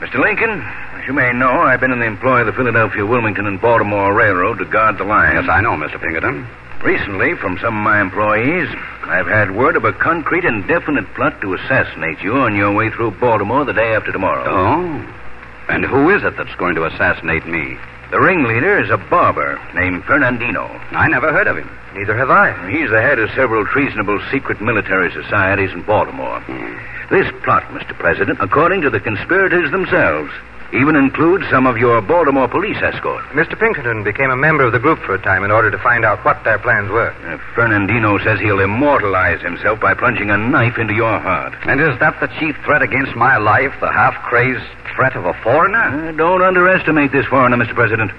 Mr. 0.00 0.20
Lincoln, 0.20 0.60
as 0.60 1.06
you 1.06 1.12
may 1.12 1.32
know, 1.32 1.62
I've 1.62 1.80
been 1.80 1.92
in 1.92 2.00
the 2.00 2.06
employ 2.06 2.40
of 2.40 2.46
the 2.46 2.52
Philadelphia, 2.52 3.04
Wilmington, 3.06 3.46
and 3.46 3.60
Baltimore 3.60 4.14
Railroad 4.14 4.58
to 4.58 4.64
guard 4.64 4.98
the 4.98 5.04
line. 5.04 5.36
Yes, 5.36 5.48
I 5.48 5.60
know, 5.60 5.72
Mr. 5.72 6.00
Pinkerton. 6.00 6.46
Recently, 6.82 7.34
from 7.36 7.58
some 7.58 7.76
of 7.76 7.82
my 7.82 8.00
employees, 8.00 8.68
I've 9.04 9.26
had 9.26 9.56
word 9.56 9.76
of 9.76 9.84
a 9.84 9.92
concrete 9.92 10.44
and 10.44 10.66
definite 10.68 11.06
plot 11.14 11.40
to 11.40 11.54
assassinate 11.54 12.20
you 12.20 12.34
on 12.34 12.54
your 12.54 12.74
way 12.74 12.90
through 12.90 13.12
Baltimore 13.12 13.64
the 13.64 13.72
day 13.72 13.94
after 13.94 14.12
tomorrow. 14.12 14.44
Oh? 14.46 15.25
And 15.68 15.84
who 15.84 16.10
is 16.10 16.22
it 16.22 16.36
that's 16.36 16.54
going 16.56 16.74
to 16.76 16.84
assassinate 16.84 17.46
me? 17.46 17.76
The 18.10 18.20
ringleader 18.20 18.78
is 18.82 18.90
a 18.90 18.96
barber 18.96 19.60
named 19.74 20.04
Fernandino. 20.04 20.68
I 20.92 21.08
never 21.08 21.32
heard 21.32 21.48
of 21.48 21.56
him. 21.56 21.68
Neither 21.94 22.16
have 22.16 22.30
I. 22.30 22.52
He's 22.70 22.90
the 22.90 23.02
head 23.02 23.18
of 23.18 23.30
several 23.30 23.66
treasonable 23.66 24.20
secret 24.30 24.60
military 24.60 25.10
societies 25.10 25.72
in 25.72 25.82
Baltimore. 25.82 26.40
Hmm. 26.40 26.78
This 27.10 27.26
plot, 27.42 27.64
Mr. 27.70 27.98
President, 27.98 28.38
according 28.40 28.82
to 28.82 28.90
the 28.90 29.00
conspirators 29.00 29.70
themselves, 29.70 30.30
even 30.72 30.96
includes 30.96 31.44
some 31.50 31.66
of 31.66 31.78
your 31.78 32.00
Baltimore 32.02 32.48
police 32.48 32.76
escort. 32.82 33.24
Mr. 33.26 33.58
Pinkerton 33.58 34.02
became 34.02 34.30
a 34.30 34.36
member 34.36 34.64
of 34.64 34.72
the 34.72 34.78
group 34.78 34.98
for 35.00 35.14
a 35.14 35.22
time 35.22 35.44
in 35.44 35.50
order 35.50 35.70
to 35.70 35.78
find 35.78 36.04
out 36.04 36.24
what 36.24 36.42
their 36.44 36.58
plans 36.58 36.90
were. 36.90 37.10
Uh, 37.10 37.38
Fernandino 37.54 38.22
says 38.24 38.40
he'll 38.40 38.60
immortalize 38.60 39.40
himself 39.42 39.80
by 39.80 39.94
plunging 39.94 40.30
a 40.30 40.36
knife 40.36 40.78
into 40.78 40.94
your 40.94 41.18
heart. 41.20 41.54
And 41.66 41.80
is 41.80 41.98
that 42.00 42.18
the 42.20 42.28
chief 42.38 42.56
threat 42.64 42.82
against 42.82 43.14
my 43.14 43.36
life, 43.36 43.72
the 43.80 43.92
half 43.92 44.14
crazed 44.24 44.64
threat 44.94 45.14
of 45.14 45.24
a 45.24 45.34
foreigner? 45.42 46.08
Uh, 46.08 46.12
don't 46.12 46.42
underestimate 46.42 47.12
this 47.12 47.26
foreigner, 47.26 47.56
Mr. 47.56 47.74
President. 47.74 48.10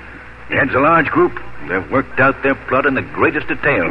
He 0.50 0.56
heads 0.56 0.74
a 0.74 0.80
large 0.80 1.08
group. 1.08 1.38
They've 1.68 1.92
worked 1.92 2.20
out 2.20 2.42
their 2.44 2.56
plot 2.56 2.86
in 2.86 2.94
the 2.94 3.02
greatest 3.02 3.48
detail. 3.48 3.86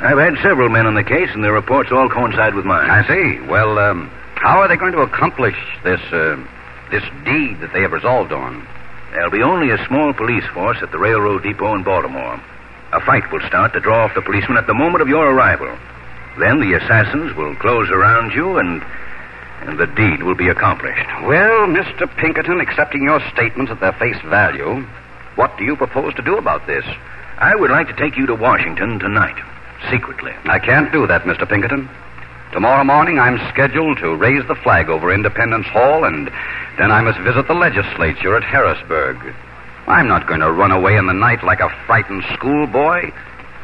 I've 0.00 0.18
had 0.18 0.34
several 0.42 0.68
men 0.68 0.86
on 0.86 0.94
the 0.94 1.04
case, 1.04 1.28
and 1.32 1.44
their 1.44 1.52
reports 1.52 1.90
all 1.92 2.08
coincide 2.08 2.54
with 2.54 2.64
mine. 2.64 2.90
I 2.90 3.06
see. 3.06 3.40
Well, 3.46 3.78
um, 3.78 4.10
how 4.34 4.60
are 4.60 4.68
they 4.68 4.76
going 4.76 4.92
to 4.92 5.02
accomplish 5.02 5.54
this, 5.84 6.00
uh, 6.12 6.42
this 6.92 7.02
deed 7.24 7.58
that 7.60 7.72
they 7.72 7.82
have 7.82 7.90
resolved 7.90 8.30
on? 8.30 8.64
There'll 9.10 9.30
be 9.30 9.42
only 9.42 9.70
a 9.70 9.84
small 9.86 10.12
police 10.12 10.44
force 10.54 10.78
at 10.80 10.92
the 10.92 10.98
railroad 10.98 11.42
depot 11.42 11.74
in 11.74 11.82
Baltimore. 11.82 12.40
A 12.92 13.00
fight 13.00 13.32
will 13.32 13.40
start 13.48 13.72
to 13.72 13.80
draw 13.80 14.04
off 14.04 14.14
the 14.14 14.22
policemen 14.22 14.58
at 14.58 14.66
the 14.66 14.74
moment 14.74 15.02
of 15.02 15.08
your 15.08 15.26
arrival. 15.32 15.74
Then 16.38 16.60
the 16.60 16.74
assassins 16.74 17.34
will 17.34 17.56
close 17.56 17.90
around 17.90 18.32
you, 18.32 18.58
and, 18.58 18.82
and 19.62 19.78
the 19.78 19.86
deed 19.86 20.22
will 20.22 20.34
be 20.34 20.48
accomplished. 20.48 21.06
Well, 21.24 21.66
Mr. 21.66 22.08
Pinkerton, 22.16 22.60
accepting 22.60 23.02
your 23.02 23.20
statements 23.32 23.72
at 23.72 23.80
their 23.80 23.92
face 23.92 24.20
value, 24.22 24.84
what 25.34 25.56
do 25.58 25.64
you 25.64 25.76
propose 25.76 26.14
to 26.14 26.22
do 26.22 26.36
about 26.36 26.66
this? 26.66 26.84
I 27.38 27.54
would 27.54 27.70
like 27.70 27.88
to 27.88 27.96
take 27.96 28.16
you 28.16 28.26
to 28.26 28.34
Washington 28.34 28.98
tonight, 28.98 29.36
secretly. 29.90 30.32
I 30.44 30.58
can't 30.58 30.92
do 30.92 31.06
that, 31.06 31.22
Mr. 31.24 31.48
Pinkerton. 31.48 31.88
Tomorrow 32.52 32.84
morning 32.84 33.18
I'm 33.18 33.40
scheduled 33.48 33.96
to 33.98 34.14
raise 34.14 34.46
the 34.46 34.54
flag 34.54 34.90
over 34.90 35.10
Independence 35.10 35.66
Hall, 35.68 36.04
and 36.04 36.30
then 36.76 36.92
I 36.92 37.00
must 37.00 37.18
visit 37.20 37.48
the 37.48 37.54
legislature 37.54 38.36
at 38.36 38.44
Harrisburg. 38.44 39.34
I'm 39.86 40.06
not 40.06 40.26
going 40.26 40.40
to 40.40 40.52
run 40.52 40.70
away 40.70 40.96
in 40.96 41.06
the 41.06 41.14
night 41.14 41.42
like 41.42 41.60
a 41.60 41.72
frightened 41.86 42.22
schoolboy. 42.34 43.10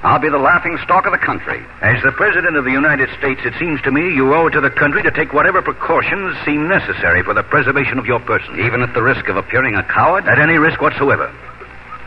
I'll 0.03 0.19
be 0.19 0.31
the 0.31 0.39
laughing 0.39 0.79
stock 0.85 1.05
of 1.05 1.13
the 1.13 1.19
country. 1.19 1.63
As 1.83 2.03
the 2.03 2.13
President 2.13 2.57
of 2.57 2.65
the 2.65 2.73
United 2.73 3.11
States, 3.19 3.43
it 3.45 3.53
seems 3.59 3.83
to 3.83 3.93
me 3.93 4.15
you 4.15 4.33
owe 4.33 4.47
it 4.47 4.53
to 4.53 4.63
the 4.63 4.71
country 4.71 5.03
to 5.03 5.11
take 5.11 5.35
whatever 5.35 5.61
precautions 5.61 6.35
seem 6.47 6.67
necessary 6.67 7.23
for 7.23 7.35
the 7.35 7.43
preservation 7.43 7.99
of 7.99 8.07
your 8.07 8.21
person. 8.21 8.59
Even 8.59 8.81
at 8.81 8.95
the 8.95 9.03
risk 9.03 9.29
of 9.29 9.37
appearing 9.37 9.75
a 9.75 9.83
coward? 9.83 10.25
At 10.27 10.39
any 10.39 10.57
risk 10.57 10.81
whatsoever. 10.81 11.31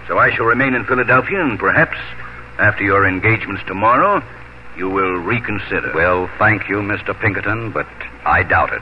So 0.08 0.18
I 0.18 0.34
shall 0.34 0.46
remain 0.46 0.74
in 0.74 0.86
Philadelphia, 0.86 1.42
and 1.42 1.60
perhaps, 1.60 1.98
after 2.58 2.84
your 2.84 3.06
engagements 3.08 3.62
tomorrow, 3.68 4.24
you 4.82 4.90
will 4.90 5.18
reconsider. 5.18 5.92
Well, 5.94 6.28
thank 6.40 6.68
you, 6.68 6.78
Mr. 6.78 7.14
Pinkerton, 7.22 7.72
but 7.72 7.86
I 8.26 8.42
doubt 8.42 8.74
it. 8.74 8.82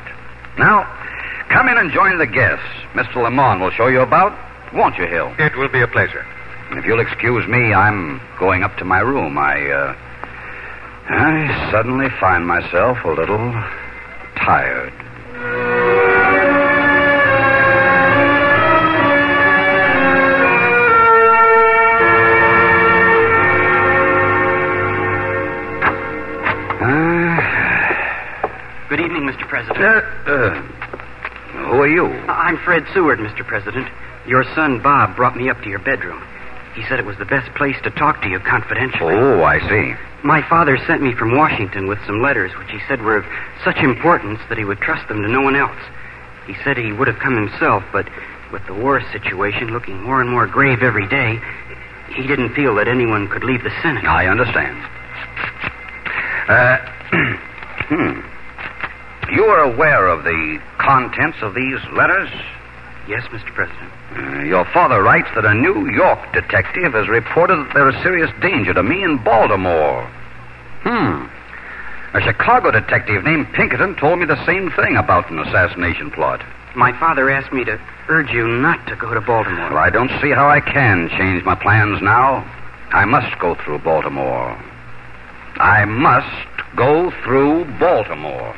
Now, 0.58 0.88
come 1.50 1.68
in 1.68 1.78
and 1.78 1.92
join 1.92 2.18
the 2.18 2.26
guests. 2.26 2.64
Mr. 2.94 3.22
Lamont 3.22 3.60
will 3.60 3.72
show 3.72 3.88
you 3.88 4.00
about, 4.00 4.32
won't 4.74 4.96
you, 4.96 5.08
Hill? 5.08 5.36
It 5.38 5.58
will 5.58 5.68
be 5.68 5.82
a 5.82 5.88
pleasure. 5.88 6.26
If 6.72 6.86
you'll 6.86 7.02
excuse 7.02 7.46
me, 7.50 7.74
I'm 7.74 8.22
going 8.40 8.64
up 8.64 8.78
to 8.78 8.86
my 8.86 9.00
room. 9.00 9.38
I, 9.38 9.70
uh, 9.70 9.96
I 11.10 11.70
suddenly 11.70 12.08
find 12.18 12.48
myself 12.48 13.04
a 13.04 13.10
little 13.10 13.52
tired. 14.38 15.79
President. 29.50 29.82
Uh, 29.82 30.32
uh, 30.32 30.62
who 31.74 31.82
are 31.82 31.88
you? 31.90 32.06
I'm 32.06 32.58
Fred 32.64 32.86
Seward, 32.94 33.18
Mr. 33.18 33.46
President. 33.46 33.88
Your 34.28 34.44
son, 34.56 34.80
Bob, 34.82 35.16
brought 35.16 35.36
me 35.36 35.50
up 35.50 35.60
to 35.64 35.70
your 35.70 35.80
bedroom. 35.80 36.24
He 36.76 36.84
said 36.88 37.00
it 37.00 37.06
was 37.06 37.18
the 37.18 37.26
best 37.26 37.50
place 37.56 37.76
to 37.84 37.90
talk 37.90 38.22
to 38.22 38.30
you 38.30 38.40
confidentially. 38.40 39.16
Oh, 39.16 39.42
I 39.42 39.58
see. 39.68 39.96
My 40.24 40.48
father 40.48 40.78
sent 40.86 41.02
me 41.02 41.16
from 41.16 41.36
Washington 41.36 41.88
with 41.88 41.98
some 42.06 42.22
letters 42.22 42.52
which 42.60 42.70
he 42.70 42.78
said 42.88 43.02
were 43.02 43.18
of 43.18 43.26
such 43.64 43.78
importance 43.78 44.40
that 44.50 44.58
he 44.58 44.66
would 44.66 44.80
trust 44.80 45.08
them 45.08 45.24
to 45.24 45.28
no 45.28 45.42
one 45.42 45.56
else. 45.56 45.80
He 46.46 46.54
said 46.64 46.78
he 46.78 46.94
would 46.94 47.08
have 47.08 47.18
come 47.18 47.36
himself, 47.36 47.84
but 47.92 48.08
with 48.54 48.66
the 48.68 48.74
war 48.74 49.02
situation 49.12 49.74
looking 49.74 50.02
more 50.02 50.22
and 50.22 50.30
more 50.30 50.46
grave 50.46 50.84
every 50.84 51.08
day, 51.08 51.40
he 52.16 52.28
didn't 52.28 52.54
feel 52.54 52.76
that 52.76 52.88
anyone 52.88 53.28
could 53.28 53.44
leave 53.44 53.64
the 53.64 53.74
Senate. 53.82 54.06
I 54.06 54.28
understand. 54.28 54.78
Uh, 56.50 56.78
hmm. 57.90 58.39
You 59.32 59.46
are 59.46 59.60
aware 59.60 60.08
of 60.08 60.24
the 60.24 60.60
contents 60.80 61.38
of 61.42 61.54
these 61.54 61.80
letters? 61.94 62.30
Yes, 63.08 63.24
Mr. 63.32 63.54
President. 63.54 63.92
Uh, 64.16 64.44
your 64.44 64.66
father 64.74 65.02
writes 65.02 65.30
that 65.36 65.46
a 65.46 65.54
New 65.54 65.90
York 65.92 66.20
detective 66.34 66.94
has 66.94 67.08
reported 67.08 67.58
that 67.58 67.74
there 67.74 67.90
is 67.90 68.04
serious 68.04 68.30
danger 68.42 68.74
to 68.74 68.84
me 68.84 69.04
in 69.04 69.18
Baltimore. 69.24 70.06
Hmm. 70.84 71.28
A 72.16 72.22
Chicago 72.22 72.72
detective 72.72 73.24
named 73.24 73.54
Pinkerton 73.54 73.96
told 73.96 74.20
me 74.20 74.26
the 74.26 74.44
same 74.46 74.72
thing 74.72 74.98
about 74.98 75.30
an 75.30 75.40
assassination 75.40 76.10
plot. 76.10 76.44
My 76.76 76.92
father 77.00 77.30
asked 77.30 77.54
me 77.54 77.64
to 77.66 77.80
urge 78.08 78.32
you 78.32 78.48
not 78.48 78.86
to 78.88 78.96
go 78.96 79.14
to 79.14 79.22
Baltimore. 79.22 79.70
Well, 79.70 79.78
I 79.78 79.90
don't 79.90 80.12
see 80.22 80.32
how 80.32 80.50
I 80.50 80.60
can 80.60 81.10
change 81.10 81.44
my 81.44 81.56
plans 81.56 82.02
now. 82.02 82.46
I 82.92 83.06
must 83.06 83.38
go 83.40 83.56
through 83.56 83.80
Baltimore. 83.80 84.58
I 85.58 85.86
must 85.86 86.49
go 86.76 87.12
through 87.24 87.66
Baltimore. 87.80 88.56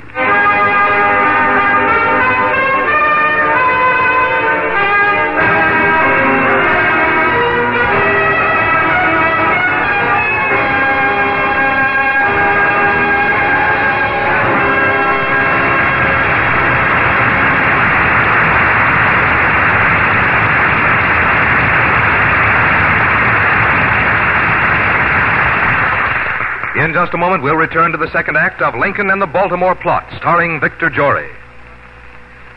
In 26.91 26.95
just 26.95 27.13
a 27.13 27.17
moment, 27.17 27.41
we'll 27.41 27.55
return 27.55 27.93
to 27.93 27.97
the 27.97 28.11
second 28.11 28.35
act 28.35 28.61
of 28.61 28.75
Lincoln 28.75 29.11
and 29.11 29.21
the 29.21 29.25
Baltimore 29.25 29.75
Plot, 29.75 30.05
starring 30.17 30.59
Victor 30.59 30.89
Jory. 30.89 31.31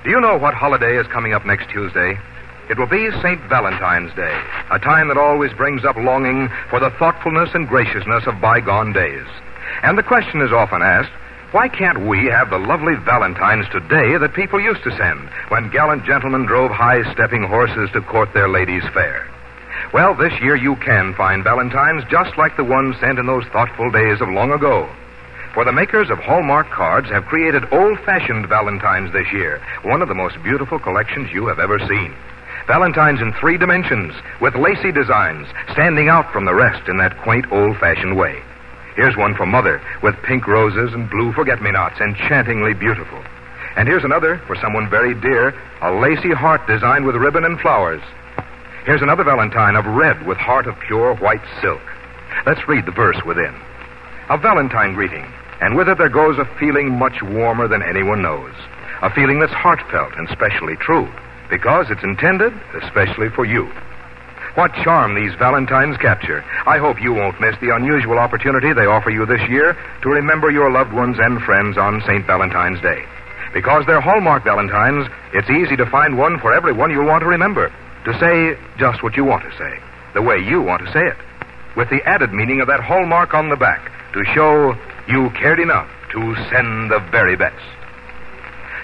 Do 0.02 0.10
you 0.10 0.20
know 0.20 0.36
what 0.36 0.54
holiday 0.54 0.98
is 0.98 1.06
coming 1.06 1.32
up 1.32 1.46
next 1.46 1.70
Tuesday? 1.70 2.18
It 2.68 2.76
will 2.76 2.88
be 2.88 3.12
St. 3.22 3.40
Valentine's 3.42 4.12
Day, 4.14 4.36
a 4.72 4.80
time 4.80 5.06
that 5.06 5.16
always 5.16 5.52
brings 5.52 5.84
up 5.84 5.94
longing 5.94 6.48
for 6.68 6.80
the 6.80 6.90
thoughtfulness 6.98 7.50
and 7.54 7.68
graciousness 7.68 8.26
of 8.26 8.40
bygone 8.40 8.92
days. 8.92 9.24
And 9.84 9.96
the 9.96 10.02
question 10.02 10.40
is 10.40 10.50
often 10.50 10.82
asked, 10.82 11.12
why 11.52 11.68
can't 11.68 12.08
we 12.08 12.26
have 12.26 12.50
the 12.50 12.58
lovely 12.58 12.96
Valentines 13.04 13.66
today 13.70 14.18
that 14.18 14.34
people 14.34 14.60
used 14.60 14.82
to 14.82 14.96
send 14.96 15.30
when 15.46 15.70
gallant 15.70 16.04
gentlemen 16.06 16.44
drove 16.44 16.72
high 16.72 17.08
stepping 17.12 17.44
horses 17.44 17.88
to 17.92 18.00
court 18.00 18.34
their 18.34 18.48
ladies 18.48 18.82
fair? 18.92 19.30
Well, 19.94 20.16
this 20.16 20.32
year 20.42 20.56
you 20.56 20.74
can 20.74 21.14
find 21.14 21.44
Valentines 21.44 22.02
just 22.10 22.36
like 22.36 22.56
the 22.56 22.64
ones 22.64 22.96
sent 22.98 23.20
in 23.20 23.26
those 23.26 23.46
thoughtful 23.52 23.92
days 23.92 24.20
of 24.20 24.28
long 24.28 24.50
ago. 24.50 24.90
For 25.54 25.64
the 25.64 25.72
makers 25.72 26.10
of 26.10 26.18
Hallmark 26.18 26.68
cards 26.70 27.08
have 27.10 27.26
created 27.26 27.72
old 27.72 28.00
fashioned 28.00 28.48
Valentines 28.48 29.12
this 29.12 29.32
year, 29.32 29.62
one 29.84 30.02
of 30.02 30.08
the 30.08 30.14
most 30.18 30.34
beautiful 30.42 30.80
collections 30.80 31.30
you 31.32 31.46
have 31.46 31.60
ever 31.60 31.78
seen. 31.78 32.12
Valentines 32.66 33.20
in 33.20 33.32
three 33.34 33.56
dimensions, 33.56 34.12
with 34.40 34.56
lacy 34.56 34.90
designs, 34.90 35.46
standing 35.70 36.08
out 36.08 36.32
from 36.32 36.44
the 36.44 36.54
rest 36.54 36.88
in 36.88 36.96
that 36.96 37.16
quaint 37.22 37.46
old 37.52 37.78
fashioned 37.78 38.16
way. 38.16 38.42
Here's 38.96 39.16
one 39.16 39.36
for 39.36 39.46
Mother, 39.46 39.80
with 40.02 40.20
pink 40.24 40.48
roses 40.48 40.92
and 40.92 41.08
blue 41.08 41.32
forget 41.34 41.62
me 41.62 41.70
nots, 41.70 42.00
enchantingly 42.00 42.74
beautiful. 42.74 43.22
And 43.76 43.86
here's 43.86 44.02
another 44.02 44.38
for 44.48 44.56
someone 44.56 44.90
very 44.90 45.14
dear, 45.14 45.54
a 45.82 45.92
lacy 45.92 46.32
heart 46.32 46.66
designed 46.66 47.06
with 47.06 47.14
ribbon 47.14 47.44
and 47.44 47.60
flowers. 47.60 48.02
Here's 48.84 49.00
another 49.00 49.24
Valentine 49.24 49.76
of 49.76 49.86
red 49.86 50.26
with 50.26 50.36
heart 50.36 50.66
of 50.66 50.78
pure 50.86 51.14
white 51.16 51.40
silk. 51.62 51.80
Let's 52.44 52.68
read 52.68 52.84
the 52.84 52.92
verse 52.92 53.16
within. 53.24 53.54
A 54.28 54.36
Valentine 54.36 54.92
greeting, 54.92 55.24
and 55.62 55.74
with 55.74 55.88
it 55.88 55.96
there 55.96 56.10
goes 56.10 56.36
a 56.36 56.44
feeling 56.60 56.92
much 56.92 57.22
warmer 57.22 57.66
than 57.66 57.82
anyone 57.82 58.20
knows. 58.20 58.52
A 59.00 59.08
feeling 59.08 59.40
that's 59.40 59.54
heartfelt 59.54 60.12
and 60.18 60.28
specially 60.28 60.76
true, 60.76 61.08
because 61.48 61.86
it's 61.88 62.04
intended 62.04 62.52
especially 62.82 63.30
for 63.30 63.46
you. 63.46 63.72
What 64.54 64.74
charm 64.84 65.14
these 65.14 65.34
Valentines 65.38 65.96
capture. 65.96 66.44
I 66.66 66.76
hope 66.76 67.00
you 67.00 67.14
won't 67.14 67.40
miss 67.40 67.56
the 67.62 67.74
unusual 67.74 68.18
opportunity 68.18 68.74
they 68.74 68.84
offer 68.84 69.08
you 69.08 69.24
this 69.24 69.48
year 69.48 69.78
to 70.02 70.08
remember 70.10 70.50
your 70.50 70.70
loved 70.70 70.92
ones 70.92 71.16
and 71.18 71.40
friends 71.40 71.78
on 71.78 72.02
St. 72.02 72.26
Valentine's 72.26 72.82
Day. 72.82 73.02
Because 73.54 73.86
they're 73.86 74.02
Hallmark 74.02 74.44
Valentines, 74.44 75.08
it's 75.32 75.48
easy 75.48 75.74
to 75.76 75.88
find 75.90 76.18
one 76.18 76.38
for 76.38 76.52
everyone 76.52 76.90
you'll 76.90 77.06
want 77.06 77.22
to 77.22 77.28
remember. 77.28 77.72
To 78.04 78.12
say 78.20 78.58
just 78.78 79.02
what 79.02 79.16
you 79.16 79.24
want 79.24 79.44
to 79.44 79.56
say, 79.56 79.80
the 80.12 80.22
way 80.22 80.38
you 80.38 80.60
want 80.60 80.84
to 80.84 80.92
say 80.92 81.00
it, 81.00 81.16
with 81.76 81.88
the 81.88 82.02
added 82.04 82.32
meaning 82.32 82.60
of 82.60 82.68
that 82.68 82.80
hallmark 82.80 83.34
on 83.34 83.48
the 83.48 83.56
back 83.56 83.90
to 84.12 84.24
show 84.34 84.74
you 85.08 85.30
cared 85.30 85.58
enough 85.58 85.88
to 86.12 86.34
send 86.50 86.90
the 86.90 87.00
very 87.10 87.36
best. 87.36 87.64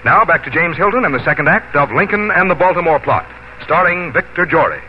Now 0.03 0.25
back 0.25 0.43
to 0.45 0.51
James 0.51 0.75
Hilton 0.75 1.05
and 1.05 1.13
the 1.13 1.23
second 1.23 1.47
act 1.47 1.75
of 1.75 1.91
Lincoln 1.91 2.31
and 2.31 2.49
the 2.49 2.55
Baltimore 2.55 2.99
Plot, 2.99 3.25
starring 3.63 4.11
Victor 4.11 4.45
Jory. 4.45 4.81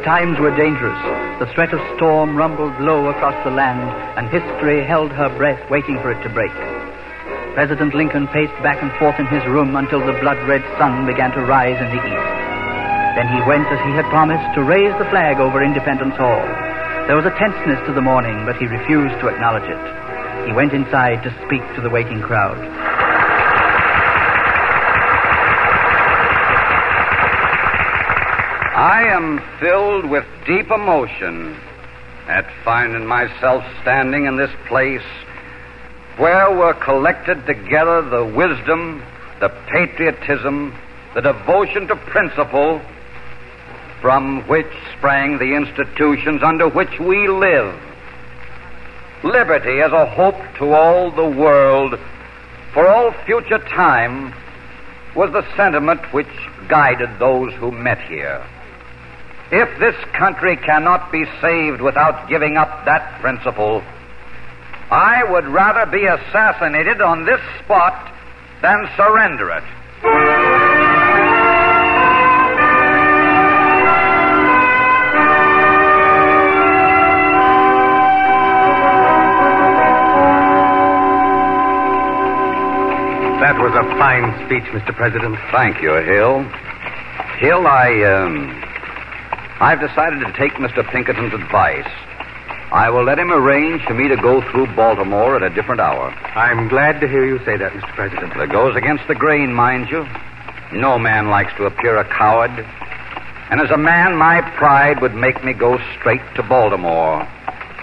The 0.00 0.08
times 0.08 0.40
were 0.40 0.56
dangerous. 0.56 0.96
The 1.44 1.52
threat 1.52 1.76
of 1.76 1.80
storm 2.00 2.32
rumbled 2.32 2.72
low 2.80 3.12
across 3.12 3.36
the 3.44 3.52
land, 3.52 3.84
and 4.16 4.32
history 4.32 4.80
held 4.80 5.12
her 5.12 5.28
breath, 5.36 5.60
waiting 5.68 6.00
for 6.00 6.08
it 6.08 6.16
to 6.24 6.32
break. 6.32 6.56
President 7.52 7.92
Lincoln 7.92 8.24
paced 8.32 8.56
back 8.64 8.80
and 8.80 8.88
forth 8.96 9.20
in 9.20 9.28
his 9.28 9.44
room 9.44 9.76
until 9.76 10.00
the 10.00 10.16
blood 10.24 10.40
red 10.48 10.64
sun 10.80 11.04
began 11.04 11.36
to 11.36 11.44
rise 11.44 11.76
in 11.76 11.92
the 11.92 12.00
east. 12.00 12.32
Then 13.12 13.28
he 13.28 13.44
went, 13.44 13.68
as 13.68 13.84
he 13.84 13.92
had 13.92 14.08
promised, 14.08 14.48
to 14.56 14.64
raise 14.64 14.96
the 14.96 15.10
flag 15.12 15.36
over 15.36 15.60
Independence 15.60 16.16
Hall. 16.16 16.48
There 17.04 17.20
was 17.20 17.28
a 17.28 17.36
tenseness 17.36 17.84
to 17.84 17.92
the 17.92 18.00
morning, 18.00 18.48
but 18.48 18.56
he 18.56 18.72
refused 18.72 19.20
to 19.20 19.28
acknowledge 19.28 19.68
it. 19.68 19.84
He 20.48 20.56
went 20.56 20.72
inside 20.72 21.20
to 21.28 21.36
speak 21.44 21.60
to 21.76 21.84
the 21.84 21.92
waiting 21.92 22.24
crowd. 22.24 22.56
I 28.80 29.02
am 29.08 29.42
filled 29.60 30.08
with 30.08 30.24
deep 30.46 30.70
emotion 30.70 31.54
at 32.28 32.50
finding 32.64 33.04
myself 33.04 33.62
standing 33.82 34.24
in 34.24 34.38
this 34.38 34.50
place 34.68 35.04
where 36.16 36.50
were 36.50 36.72
collected 36.72 37.44
together 37.44 38.00
the 38.00 38.24
wisdom, 38.24 39.02
the 39.38 39.50
patriotism, 39.70 40.74
the 41.14 41.20
devotion 41.20 41.88
to 41.88 41.96
principle 41.96 42.80
from 44.00 44.48
which 44.48 44.72
sprang 44.96 45.36
the 45.36 45.54
institutions 45.54 46.42
under 46.42 46.66
which 46.66 46.98
we 46.98 47.28
live. 47.28 47.78
Liberty 49.22 49.82
as 49.82 49.92
a 49.92 50.06
hope 50.06 50.40
to 50.56 50.72
all 50.72 51.10
the 51.10 51.28
world 51.28 51.98
for 52.72 52.88
all 52.88 53.12
future 53.26 53.58
time 53.58 54.32
was 55.14 55.30
the 55.32 55.44
sentiment 55.54 56.00
which 56.14 56.32
guided 56.66 57.10
those 57.18 57.52
who 57.56 57.70
met 57.70 58.00
here. 58.08 58.42
If 59.52 59.80
this 59.80 59.96
country 60.14 60.56
cannot 60.56 61.10
be 61.10 61.24
saved 61.40 61.80
without 61.80 62.28
giving 62.28 62.56
up 62.56 62.84
that 62.84 63.20
principle, 63.20 63.82
I 64.90 65.24
would 65.28 65.46
rather 65.46 65.90
be 65.90 66.06
assassinated 66.06 67.00
on 67.00 67.24
this 67.24 67.40
spot 67.64 68.14
than 68.62 68.88
surrender 68.96 69.50
it. 69.50 69.64
That 83.40 83.58
was 83.58 83.72
a 83.74 83.82
fine 83.98 84.46
speech, 84.46 84.64
Mr. 84.70 84.94
President. 84.94 85.36
Thank 85.50 85.82
you, 85.82 85.94
Hill. 85.94 86.44
Hill, 87.38 87.66
I, 87.66 88.02
um, 88.04 88.69
I've 89.60 89.80
decided 89.80 90.20
to 90.20 90.32
take 90.32 90.52
Mr. 90.54 90.80
Pinkerton's 90.90 91.34
advice. 91.34 91.86
I 92.72 92.88
will 92.88 93.04
let 93.04 93.18
him 93.18 93.30
arrange 93.30 93.82
for 93.82 93.92
me 93.92 94.08
to 94.08 94.16
go 94.16 94.40
through 94.50 94.74
Baltimore 94.74 95.36
at 95.36 95.42
a 95.42 95.50
different 95.54 95.82
hour. 95.82 96.08
I'm 96.34 96.68
glad 96.68 97.00
to 97.00 97.08
hear 97.08 97.26
you 97.26 97.38
say 97.44 97.58
that, 97.58 97.72
Mr. 97.72 97.94
President. 97.94 98.32
That 98.38 98.48
goes 98.48 98.74
against 98.74 99.06
the 99.06 99.14
grain, 99.14 99.52
mind 99.52 99.90
you. 99.90 100.06
No 100.72 100.98
man 100.98 101.28
likes 101.28 101.52
to 101.58 101.66
appear 101.66 101.98
a 101.98 102.08
coward. 102.08 102.52
And 103.50 103.60
as 103.60 103.70
a 103.70 103.76
man, 103.76 104.16
my 104.16 104.40
pride 104.56 105.02
would 105.02 105.14
make 105.14 105.44
me 105.44 105.52
go 105.52 105.78
straight 105.98 106.22
to 106.36 106.42
Baltimore. 106.42 107.28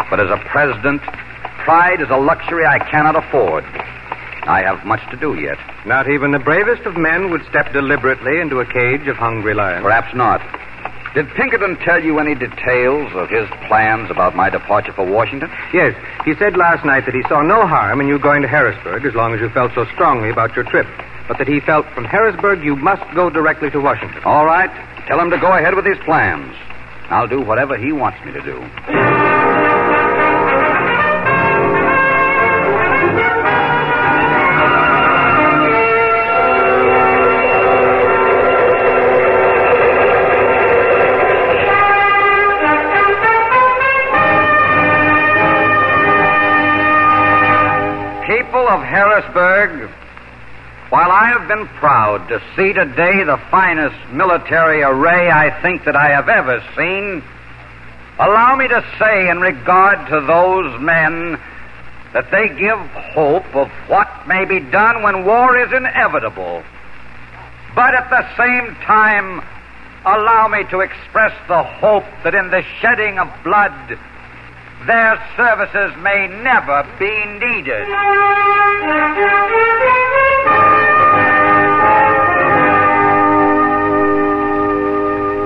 But 0.10 0.20
as 0.20 0.32
a 0.32 0.42
president, 0.50 1.04
pride 1.64 2.02
is 2.02 2.10
a 2.10 2.18
luxury 2.18 2.66
I 2.66 2.80
cannot 2.80 3.16
afford. 3.16 3.66
I 4.48 4.64
have 4.64 4.84
much 4.84 5.02
to 5.12 5.18
do 5.18 5.36
yet. 5.36 5.60
Not 5.86 6.10
even 6.10 6.32
the 6.32 6.40
bravest 6.40 6.88
of 6.88 6.98
men 6.98 7.30
would 7.30 7.46
step 7.50 7.72
deliberately 7.72 8.40
into 8.40 8.62
a 8.62 8.66
cage 8.66 9.06
of 9.08 9.18
hungry 9.18 9.54
lions. 9.54 9.84
Perhaps 9.84 10.16
not. 10.16 10.42
Did 11.18 11.34
Pinkerton 11.34 11.78
tell 11.78 12.04
you 12.04 12.20
any 12.20 12.36
details 12.36 13.12
of 13.16 13.28
his 13.28 13.50
plans 13.68 14.12
about 14.12 14.36
my 14.36 14.52
departure 14.52 14.94
for 14.94 15.04
Washington? 15.04 15.50
Yes, 15.74 15.98
he 16.26 16.36
said 16.36 16.56
last 16.56 16.86
night 16.86 17.08
that 17.08 17.16
he 17.16 17.24
saw 17.24 17.42
no 17.42 17.66
harm 17.66 18.02
in 18.02 18.08
you 18.08 18.20
going 18.20 18.44
to 18.44 18.48
Harrisburg 18.48 19.04
as 19.04 19.16
long 19.16 19.34
as 19.34 19.42
you 19.42 19.50
felt 19.50 19.74
so 19.74 19.86
strongly 19.96 20.30
about 20.30 20.56
your 20.56 20.64
trip, 20.64 20.86
but 21.28 21.40
that 21.40 21.48
he 21.48 21.60
felt 21.60 21.88
from 21.96 22.06
Harrisburg 22.06 22.64
you 22.64 22.76
must 22.76 23.02
go 23.16 23.32
directly 23.32 23.72
to 23.72 23.80
Washington. 23.80 24.22
All 24.26 24.46
right. 24.46 24.70
Tell 25.08 25.20
him 25.20 25.32
to 25.32 25.40
go 25.40 25.58
ahead 25.58 25.74
with 25.74 25.88
his 25.88 25.98
plans. 26.06 26.54
I'll 27.10 27.28
do 27.28 27.42
whatever 27.42 27.76
he 27.78 27.92
wants 27.92 28.24
me 28.24 28.34
to 28.34 28.42
do. 28.44 29.67
Of 48.78 48.84
Harrisburg, 48.84 49.90
while 50.90 51.10
I 51.10 51.34
have 51.34 51.48
been 51.48 51.68
proud 51.80 52.28
to 52.30 52.40
see 52.56 52.74
today 52.74 53.24
the 53.24 53.42
finest 53.50 53.98
military 54.12 54.84
array 54.84 55.32
I 55.32 55.50
think 55.64 55.84
that 55.86 55.96
I 55.96 56.12
have 56.12 56.30
ever 56.30 56.64
seen, 56.78 57.24
allow 58.20 58.56
me 58.56 58.68
to 58.68 58.86
say 59.00 59.30
in 59.30 59.42
regard 59.42 60.08
to 60.10 60.22
those 60.22 60.80
men 60.80 61.40
that 62.14 62.30
they 62.30 62.50
give 62.50 62.78
hope 63.18 63.50
of 63.56 63.68
what 63.90 64.28
may 64.28 64.46
be 64.46 64.60
done 64.60 65.02
when 65.02 65.26
war 65.26 65.58
is 65.58 65.74
inevitable. 65.74 66.62
But 67.74 67.96
at 67.96 68.10
the 68.12 68.30
same 68.38 68.76
time, 68.86 69.42
allow 70.06 70.50
me 70.50 70.66
to 70.70 70.82
express 70.82 71.34
the 71.48 71.64
hope 71.64 72.06
that 72.24 72.36
in 72.36 72.52
the 72.52 72.62
shedding 72.80 73.18
of 73.18 73.28
blood, 73.44 73.98
their 74.86 75.18
services 75.36 75.96
may 76.02 76.28
never 76.28 76.84
be 77.00 77.10
needed. 77.40 77.88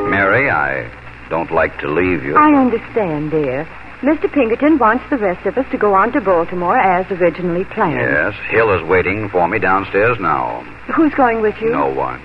Mary, 0.10 0.50
I 0.50 0.90
don't 1.30 1.52
like 1.52 1.78
to 1.80 1.88
leave 1.88 2.24
you. 2.24 2.36
I 2.36 2.54
understand, 2.60 3.32
dear. 3.32 3.66
Mr. 4.02 4.32
Pinkerton 4.32 4.78
wants 4.78 5.04
the 5.10 5.18
rest 5.18 5.46
of 5.46 5.58
us 5.58 5.66
to 5.72 5.78
go 5.78 5.94
on 5.94 6.12
to 6.12 6.22
Baltimore 6.22 6.78
as 6.78 7.10
originally 7.12 7.64
planned. 7.66 8.00
Yes, 8.00 8.34
Hill 8.50 8.72
is 8.74 8.84
waiting 8.88 9.30
for 9.30 9.48
me 9.48 9.60
downstairs 9.60 10.18
now. 10.20 10.62
Who's 10.96 11.14
going 11.14 11.42
with 11.42 11.56
you? 11.62 11.70
No 11.72 11.88
one. 11.88 12.20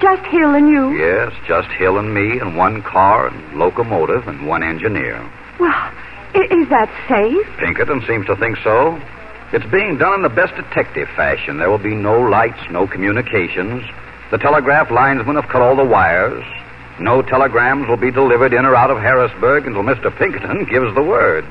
Just 0.00 0.24
Hill 0.26 0.54
and 0.54 0.68
you? 0.68 0.92
Yes, 0.96 1.32
just 1.46 1.68
Hill 1.70 1.98
and 1.98 2.14
me 2.14 2.38
and 2.38 2.56
one 2.56 2.82
car 2.82 3.26
and 3.26 3.58
locomotive 3.58 4.28
and 4.28 4.46
one 4.46 4.62
engineer. 4.62 5.18
Well, 5.58 5.70
i- 5.72 5.92
is 6.44 6.68
that 6.70 6.90
safe? 7.08 7.46
Pinkerton 7.58 8.02
seems 8.06 8.26
to 8.26 8.36
think 8.36 8.58
so. 8.62 9.00
It's 9.52 9.64
being 9.70 9.96
done 9.96 10.14
in 10.14 10.22
the 10.22 10.28
best 10.28 10.54
detective 10.56 11.08
fashion. 11.16 11.58
There 11.58 11.70
will 11.70 11.78
be 11.78 11.94
no 11.94 12.20
lights, 12.20 12.60
no 12.70 12.86
communications. 12.86 13.82
The 14.30 14.38
telegraph 14.38 14.90
linesmen 14.90 15.36
have 15.36 15.48
cut 15.48 15.62
all 15.62 15.74
the 15.74 15.84
wires. 15.84 16.44
No 17.00 17.22
telegrams 17.22 17.88
will 17.88 17.96
be 17.96 18.10
delivered 18.10 18.52
in 18.52 18.66
or 18.66 18.74
out 18.74 18.90
of 18.90 18.98
Harrisburg 18.98 19.66
until 19.66 19.82
Mr. 19.82 20.14
Pinkerton 20.16 20.66
gives 20.70 20.94
the 20.94 21.02
word. 21.02 21.46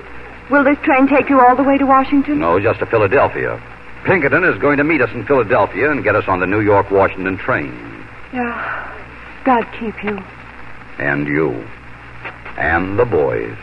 Will 0.52 0.64
this 0.64 0.78
train 0.84 1.08
take 1.08 1.30
you 1.30 1.40
all 1.42 1.56
the 1.56 1.64
way 1.64 1.78
to 1.78 1.86
Washington? 1.86 2.40
No, 2.40 2.60
just 2.60 2.80
to 2.80 2.86
Philadelphia. 2.86 3.60
Pinkerton 4.06 4.44
is 4.44 4.60
going 4.62 4.78
to 4.78 4.84
meet 4.84 5.02
us 5.02 5.10
in 5.14 5.26
Philadelphia 5.26 5.90
and 5.92 6.04
get 6.04 6.16
us 6.16 6.26
on 6.28 6.40
the 6.40 6.48
New 6.48 6.62
York 6.62 6.92
Washington 6.92 7.38
train. 7.38 7.74
Yeah. 8.32 8.94
God 9.44 9.66
keep 9.80 10.04
you. 10.04 10.20
And 11.00 11.28
you. 11.28 11.52
And 12.58 13.00
the 13.00 13.06
boys. 13.06 13.58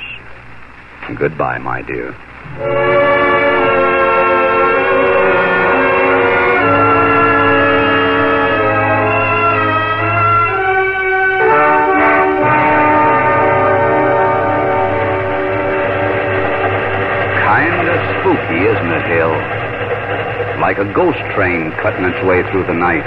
Goodbye, 1.13 1.59
my 1.59 1.83
dear. 1.83 2.15
Spooky, 18.25 18.65
isn't 18.65 18.93
it, 18.93 19.07
Hill? 19.13 19.37
Like 20.59 20.79
a 20.79 20.91
ghost 20.95 21.19
train 21.37 21.73
cutting 21.83 22.07
its 22.07 22.25
way 22.25 22.41
through 22.51 22.65
the 22.65 22.73
night. 22.73 23.05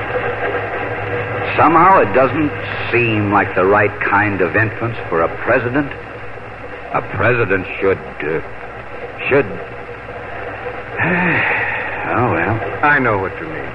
Somehow 1.58 2.02
it 2.02 2.14
doesn't 2.14 2.52
seem 2.92 3.32
like 3.32 3.56
the 3.56 3.66
right 3.66 3.90
kind 4.02 4.42
of 4.42 4.56
entrance 4.56 4.96
for 5.10 5.22
a 5.22 5.44
president. 5.44 5.92
A 6.94 7.02
president 7.16 7.66
should. 7.80 7.98
Uh, 7.98 8.40
should. 9.28 9.46
oh, 12.16 12.32
well. 12.32 12.56
I 12.84 13.00
know 13.00 13.18
what 13.18 13.36
you 13.40 13.48
mean. 13.48 13.72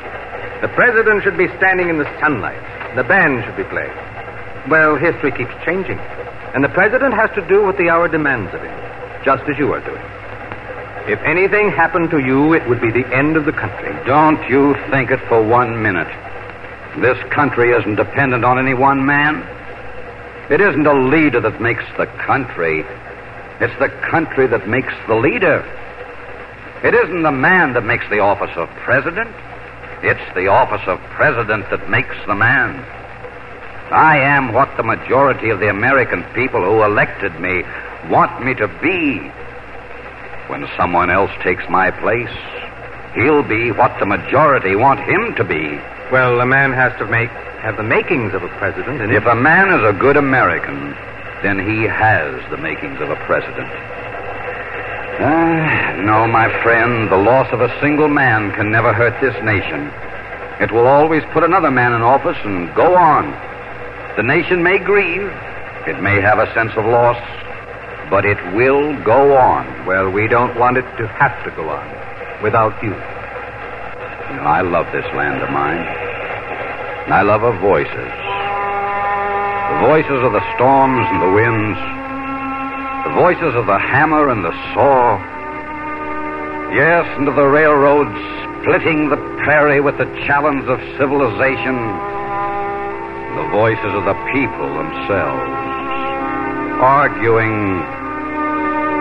The 0.62 0.68
president 0.68 1.22
should 1.22 1.36
be 1.36 1.48
standing 1.58 1.88
in 1.88 1.98
the 1.98 2.08
sunlight. 2.20 2.62
The 2.96 3.04
band 3.04 3.44
should 3.44 3.56
be 3.56 3.64
playing. 3.64 3.92
Well, 4.70 4.96
history 4.96 5.32
keeps 5.32 5.52
changing. 5.64 5.98
And 6.54 6.62
the 6.64 6.68
president 6.68 7.14
has 7.14 7.30
to 7.34 7.46
do 7.48 7.62
what 7.62 7.76
the 7.78 7.90
hour 7.90 8.08
demands 8.08 8.54
of 8.54 8.62
him, 8.62 8.74
just 9.24 9.42
as 9.48 9.58
you 9.58 9.72
are 9.72 9.80
doing. 9.80 10.04
If 11.10 11.18
anything 11.20 11.70
happened 11.70 12.10
to 12.10 12.18
you, 12.18 12.54
it 12.54 12.68
would 12.68 12.80
be 12.80 12.92
the 12.92 13.06
end 13.12 13.36
of 13.36 13.44
the 13.44 13.52
country. 13.52 13.92
Don't 14.06 14.40
you 14.48 14.74
think 14.90 15.10
it 15.10 15.20
for 15.28 15.42
one 15.42 15.82
minute. 15.82 16.08
This 17.00 17.18
country 17.32 17.72
isn't 17.72 17.96
dependent 17.96 18.44
on 18.44 18.58
any 18.58 18.74
one 18.74 19.04
man. 19.04 19.42
It 20.50 20.60
isn't 20.60 20.86
a 20.86 20.94
leader 20.94 21.40
that 21.40 21.60
makes 21.60 21.84
the 21.96 22.06
country. 22.06 22.84
It's 23.62 23.78
the 23.78 23.90
country 24.10 24.48
that 24.48 24.68
makes 24.68 24.92
the 25.06 25.14
leader. 25.14 25.62
It 26.82 26.94
isn't 26.94 27.22
the 27.22 27.30
man 27.30 27.74
that 27.74 27.84
makes 27.84 28.04
the 28.10 28.18
office 28.18 28.50
of 28.56 28.68
president. 28.82 29.30
It's 30.02 30.34
the 30.34 30.48
office 30.48 30.82
of 30.88 30.98
president 31.14 31.70
that 31.70 31.88
makes 31.88 32.16
the 32.26 32.34
man. 32.34 32.74
I 33.92 34.18
am 34.18 34.52
what 34.52 34.76
the 34.76 34.82
majority 34.82 35.50
of 35.50 35.60
the 35.60 35.70
American 35.70 36.24
people 36.34 36.64
who 36.64 36.82
elected 36.82 37.38
me 37.38 37.62
want 38.10 38.44
me 38.44 38.54
to 38.54 38.66
be. 38.82 39.30
When 40.50 40.66
someone 40.76 41.08
else 41.08 41.30
takes 41.44 41.62
my 41.68 41.92
place, 41.92 42.34
he'll 43.14 43.44
be 43.44 43.70
what 43.70 43.96
the 44.00 44.06
majority 44.06 44.74
want 44.74 44.98
him 44.98 45.36
to 45.36 45.44
be. 45.44 45.78
Well, 46.10 46.40
a 46.40 46.46
man 46.46 46.72
has 46.72 46.98
to 46.98 47.06
make 47.06 47.30
have 47.62 47.76
the 47.76 47.84
makings 47.84 48.34
of 48.34 48.42
a 48.42 48.48
president, 48.58 49.00
and 49.02 49.12
If 49.12 49.24
a 49.24 49.36
man 49.36 49.70
is 49.70 49.84
a 49.86 49.96
good 49.96 50.16
American, 50.16 50.96
then 51.42 51.58
he 51.58 51.82
has 51.82 52.38
the 52.50 52.56
makings 52.56 53.00
of 53.00 53.10
a 53.10 53.16
president. 53.26 53.68
Ah, 55.20 55.94
no, 55.98 56.26
my 56.26 56.48
friend, 56.62 57.10
the 57.10 57.16
loss 57.16 57.46
of 57.52 57.60
a 57.60 57.68
single 57.80 58.08
man 58.08 58.52
can 58.52 58.70
never 58.70 58.92
hurt 58.92 59.14
this 59.20 59.34
nation. 59.44 59.90
It 60.60 60.72
will 60.72 60.86
always 60.86 61.22
put 61.32 61.42
another 61.42 61.70
man 61.70 61.92
in 61.92 62.02
office 62.02 62.38
and 62.44 62.72
go 62.74 62.94
on. 62.94 63.30
The 64.16 64.22
nation 64.22 64.62
may 64.62 64.78
grieve, 64.78 65.26
it 65.86 66.00
may 66.00 66.20
have 66.20 66.38
a 66.38 66.52
sense 66.54 66.72
of 66.76 66.86
loss, 66.86 67.18
but 68.08 68.24
it 68.24 68.38
will 68.54 68.94
go 69.04 69.36
on. 69.36 69.86
well, 69.86 70.10
we 70.10 70.28
don't 70.28 70.56
want 70.58 70.76
it 70.76 70.86
to 70.98 71.06
have 71.08 71.34
to 71.44 71.50
go 71.50 71.68
on 71.68 72.42
without 72.42 72.74
you. 72.82 72.90
You 72.90 74.36
know, 74.36 74.46
I 74.46 74.62
love 74.62 74.86
this 74.92 75.06
land 75.14 75.42
of 75.42 75.50
mine. 75.50 75.82
And 77.04 77.14
I 77.14 77.22
love 77.22 77.40
her 77.40 77.58
voices. 77.58 78.21
The 79.72 79.88
voices 79.88 80.20
of 80.22 80.32
the 80.32 80.44
storms 80.54 81.06
and 81.08 81.22
the 81.22 81.32
winds. 81.32 81.78
The 83.08 83.14
voices 83.16 83.54
of 83.56 83.66
the 83.66 83.78
hammer 83.78 84.28
and 84.28 84.44
the 84.44 84.52
saw. 84.74 85.16
Yes, 86.74 87.06
and 87.16 87.26
of 87.26 87.36
the 87.36 87.48
railroads 87.48 88.14
splitting 88.60 89.08
the 89.08 89.16
prairie 89.42 89.80
with 89.80 89.96
the 89.98 90.06
challenge 90.26 90.64
of 90.68 90.78
civilization. 90.98 91.76
The 93.36 93.48
voices 93.50 93.92
of 93.96 94.04
the 94.04 94.18
people 94.32 94.68
themselves. 94.76 95.50
Arguing 96.78 97.82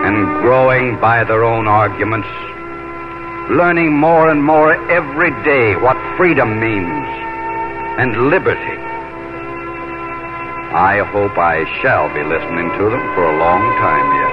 and 0.08 0.40
growing 0.42 0.98
by 1.00 1.22
their 1.24 1.44
own 1.44 1.68
arguments 1.68 2.28
learning 3.50 3.92
more 3.92 4.30
and 4.30 4.42
more 4.42 4.72
every 4.90 5.30
day 5.44 5.76
what 5.76 5.96
freedom 6.16 6.60
means 6.60 7.06
and 7.98 8.30
liberty. 8.30 8.91
I 10.72 11.04
hope 11.12 11.36
I 11.36 11.68
shall 11.82 12.08
be 12.16 12.24
listening 12.24 12.72
to 12.80 12.84
them 12.88 13.04
for 13.12 13.28
a 13.28 13.36
long 13.36 13.60
time 13.76 14.08
yet. 14.16 14.32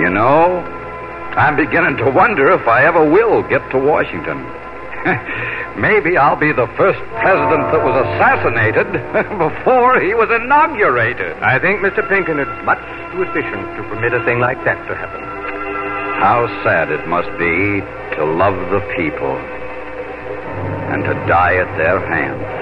you 0.04 0.10
know, 0.10 0.60
I'm 1.32 1.56
beginning 1.56 1.96
to 2.04 2.10
wonder 2.10 2.50
if 2.52 2.68
I 2.68 2.84
ever 2.84 3.08
will 3.08 3.40
get 3.48 3.64
to 3.70 3.78
Washington. 3.78 4.44
Maybe 5.80 6.18
I'll 6.18 6.36
be 6.36 6.52
the 6.52 6.68
first 6.76 7.00
president 7.24 7.72
that 7.72 7.80
was 7.80 7.96
assassinated 8.04 8.92
before 9.48 9.96
he 9.98 10.12
was 10.12 10.28
inaugurated. 10.28 11.40
I 11.40 11.58
think 11.58 11.80
Mr. 11.80 12.06
Pinkerton 12.06 12.36
is 12.36 12.64
much 12.68 12.84
too 13.12 13.22
efficient 13.22 13.64
to 13.80 13.82
permit 13.88 14.12
a 14.12 14.22
thing 14.28 14.40
like 14.40 14.62
that 14.68 14.76
to 14.88 14.94
happen. 14.94 15.24
How 16.20 16.44
sad 16.64 16.92
it 16.92 17.08
must 17.08 17.32
be 17.40 17.80
to 18.20 18.28
love 18.28 18.60
the 18.68 18.84
people 18.92 19.40
and 20.92 21.02
to 21.04 21.14
die 21.24 21.56
at 21.56 21.70
their 21.78 21.96
hands. 22.04 22.59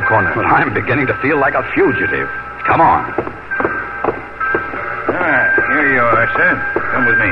The 0.00 0.06
corner. 0.06 0.32
But 0.34 0.46
I'm 0.46 0.72
beginning 0.72 1.06
to 1.08 1.14
feel 1.20 1.38
like 1.38 1.54
a 1.54 1.62
fugitive. 1.74 2.28
Come 2.64 2.80
on. 2.80 3.12
Ah, 5.12 5.44
here 5.68 5.92
you 5.92 6.00
are, 6.00 6.26
sir. 6.32 6.56
Come 6.92 7.04
with 7.04 7.18
me. 7.20 7.30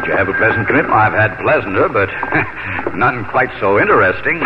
Did 0.00 0.10
you 0.10 0.16
have 0.16 0.28
a 0.28 0.34
pleasant 0.34 0.66
trip? 0.66 0.86
I've 0.86 1.12
had 1.12 1.38
pleasanter, 1.38 1.88
but 1.88 2.10
nothing 2.94 3.24
quite 3.26 3.50
so 3.60 3.78
interesting. 3.78 4.38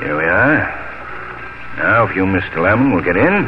Here 0.00 0.16
we 0.16 0.24
are. 0.24 0.58
Now, 1.76 2.06
if 2.06 2.16
you, 2.16 2.24
Mr. 2.24 2.62
Lemon, 2.62 2.94
will 2.94 3.02
get 3.02 3.16
in, 3.16 3.44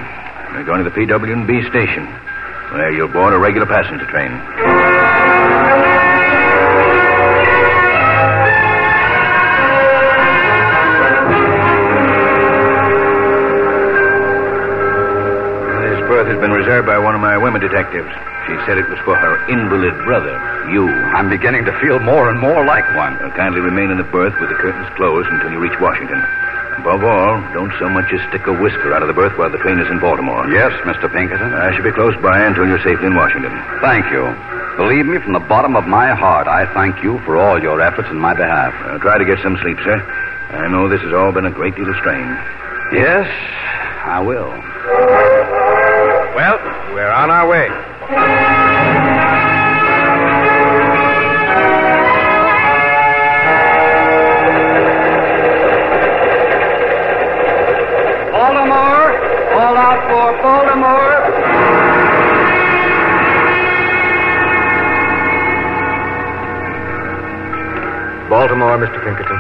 we're 0.53 0.65
going 0.65 0.85
to 0.85 0.91
the 0.91 0.95
PW&B 0.95 1.69
station, 1.71 2.07
where 2.73 2.93
you'll 2.93 3.09
board 3.09 3.35
a 3.35 3.39
regular 3.39 3.67
passenger 3.67 4.07
train. 4.07 4.33
This 15.83 16.01
berth 16.09 16.29
has 16.29 16.41
been 16.41 16.53
reserved 16.53 16.87
by 16.87 16.99
one 16.99 17.15
of 17.15 17.21
my 17.21 17.37
women 17.37 17.61
detectives. 17.61 18.09
She 18.47 18.57
said 18.67 18.79
it 18.79 18.89
was 18.89 18.99
for 19.05 19.15
her 19.15 19.39
invalid 19.49 19.95
brother, 20.05 20.35
you. 20.73 20.89
I'm 20.89 21.29
beginning 21.29 21.65
to 21.67 21.73
feel 21.81 22.01
more 22.01 22.29
and 22.31 22.41
more 22.41 22.65
like 22.65 22.87
one. 22.97 23.19
Well, 23.21 23.31
kindly 23.37 23.61
remain 23.61 23.91
in 23.91 23.99
the 23.99 24.09
berth 24.11 24.35
with 24.41 24.49
the 24.49 24.57
curtains 24.57 24.89
closed 24.97 25.29
until 25.29 25.53
you 25.53 25.61
reach 25.61 25.79
Washington. 25.79 26.19
Above 26.79 27.05
all, 27.05 27.41
don't 27.53 27.73
so 27.79 27.89
much 27.89 28.09
as 28.13 28.21
stick 28.29 28.47
a 28.47 28.53
whisker 28.53 28.93
out 28.95 29.03
of 29.03 29.09
the 29.09 29.15
berth 29.15 29.37
while 29.39 29.51
the 29.51 29.59
train 29.59 29.79
is 29.79 29.89
in 29.91 30.01
Baltimore. 30.01 30.49
Yes, 30.51 30.73
Mr. 30.89 31.13
Pinkerton. 31.13 31.53
I 31.53 31.73
shall 31.75 31.85
be 31.85 31.93
close 31.93 32.15
by 32.23 32.41
until 32.41 32.67
you're 32.67 32.83
safely 32.83 33.07
in 33.07 33.15
Washington. 33.15 33.53
Thank 33.81 34.11
you. 34.11 34.25
Believe 34.77 35.05
me, 35.07 35.19
from 35.21 35.35
the 35.35 35.45
bottom 35.53 35.77
of 35.77 35.85
my 35.87 36.15
heart, 36.15 36.49
I 36.49 36.65
thank 36.73 37.03
you 37.05 37.21
for 37.29 37.37
all 37.37 37.61
your 37.61 37.81
efforts 37.81 38.09
in 38.09 38.17
my 38.19 38.33
behalf. 38.35 38.73
Uh, 38.89 38.99
try 38.99 39.19
to 39.19 39.25
get 39.25 39.39
some 39.43 39.57
sleep, 39.61 39.77
sir. 39.85 40.01
I 40.01 40.69
know 40.69 40.89
this 40.89 41.01
has 41.03 41.13
all 41.13 41.31
been 41.31 41.47
a 41.47 41.51
great 41.53 41.77
deal 41.77 41.89
of 41.89 41.97
strain. 41.97 42.25
Yes, 42.93 43.29
I 44.05 44.21
will. 44.25 44.49
Well, 46.35 46.59
we're 46.95 47.13
on 47.13 47.31
our 47.31 47.47
way. 47.49 48.62
Baltimore, 68.43 68.75
Mr. 68.75 68.99
Pinkerton. 69.07 69.39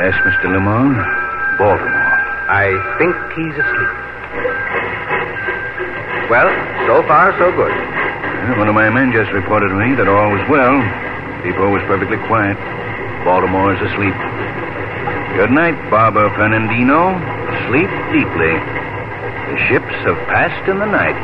Yes, 0.00 0.16
Mr. 0.24 0.48
Lamont. 0.48 0.96
Baltimore. 1.60 2.08
I 2.48 2.72
think 2.96 3.12
he's 3.36 3.52
asleep. 3.52 3.92
Well, 6.32 6.48
so 6.88 7.04
far, 7.04 7.36
so 7.36 7.52
good. 7.52 7.68
Well, 7.68 8.64
one 8.64 8.68
of 8.72 8.74
my 8.74 8.88
men 8.88 9.12
just 9.12 9.28
reported 9.36 9.68
to 9.68 9.76
me 9.76 9.92
that 9.92 10.08
all 10.08 10.32
was 10.32 10.40
well. 10.48 10.72
Depot 11.44 11.68
was 11.68 11.84
perfectly 11.84 12.16
quiet. 12.32 12.56
Baltimore 13.28 13.76
is 13.76 13.80
asleep. 13.92 14.16
Good 15.36 15.52
night, 15.52 15.76
Barber 15.92 16.32
Fernandino. 16.32 17.12
Sleep 17.68 17.92
deeply. 18.08 18.56
The 19.52 19.60
ships 19.68 19.92
have 20.08 20.16
passed 20.32 20.64
in 20.64 20.80
the 20.80 20.88
night, 20.88 21.20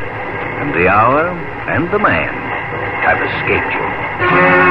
and 0.61 0.69
the 0.69 0.85
hour 0.85 1.33
and 1.65 1.89
the 1.89 1.97
man 1.97 2.29
have 3.01 3.17
escaped 3.17 3.73
you. 3.73 4.66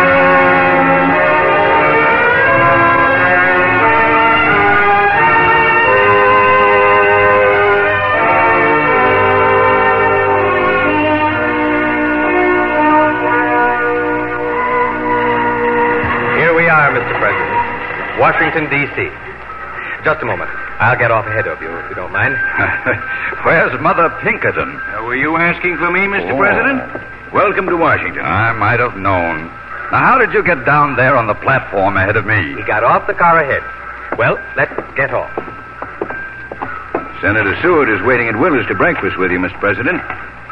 Washington, 18.19 18.69
D.C. 18.71 18.97
Just 20.05 20.23
a 20.23 20.27
moment. 20.27 20.51
I'll 20.79 20.97
get 20.97 21.11
off 21.11 21.27
ahead 21.27 21.47
of 21.49 21.61
you, 21.61 21.69
if 21.69 21.89
you 21.91 21.97
don't 21.97 22.13
mind. 22.13 22.33
Where's 23.45 23.75
Mother 23.81 24.09
Pinkerton? 24.23 24.81
Uh, 24.95 25.05
were 25.05 25.17
you 25.17 25.37
asking 25.37 25.77
for 25.79 25.91
me, 25.91 26.01
Mr. 26.07 26.33
Oh. 26.33 26.39
President? 26.39 26.79
Welcome 27.33 27.67
to 27.67 27.77
Washington. 27.77 28.25
I 28.25 28.53
might 28.53 28.81
have 28.81 28.97
known. 28.97 29.47
Now, 29.93 30.01
how 30.01 30.19
did 30.19 30.33
you 30.33 30.43
get 30.43 30.65
down 30.65 30.97
there 30.97 31.17
on 31.17 31.27
the 31.27 31.35
platform 31.35 31.97
ahead 31.97 32.17
of 32.17 32.25
me? 32.27 32.55
He 32.57 32.63
got 32.65 32.85
off 32.85 33.07
the 33.07 33.15
car 33.15 33.39
ahead. 33.39 33.63
Well, 34.19 34.39
let's 34.57 34.73
get 34.97 35.13
off. 35.13 35.31
Senator 37.21 37.57
Seward 37.63 37.89
is 37.89 38.01
waiting 38.07 38.29
at 38.29 38.39
Willard's 38.39 38.69
to 38.69 38.75
breakfast 38.75 39.19
with 39.19 39.31
you, 39.31 39.39
Mr. 39.39 39.59
President. 39.59 40.01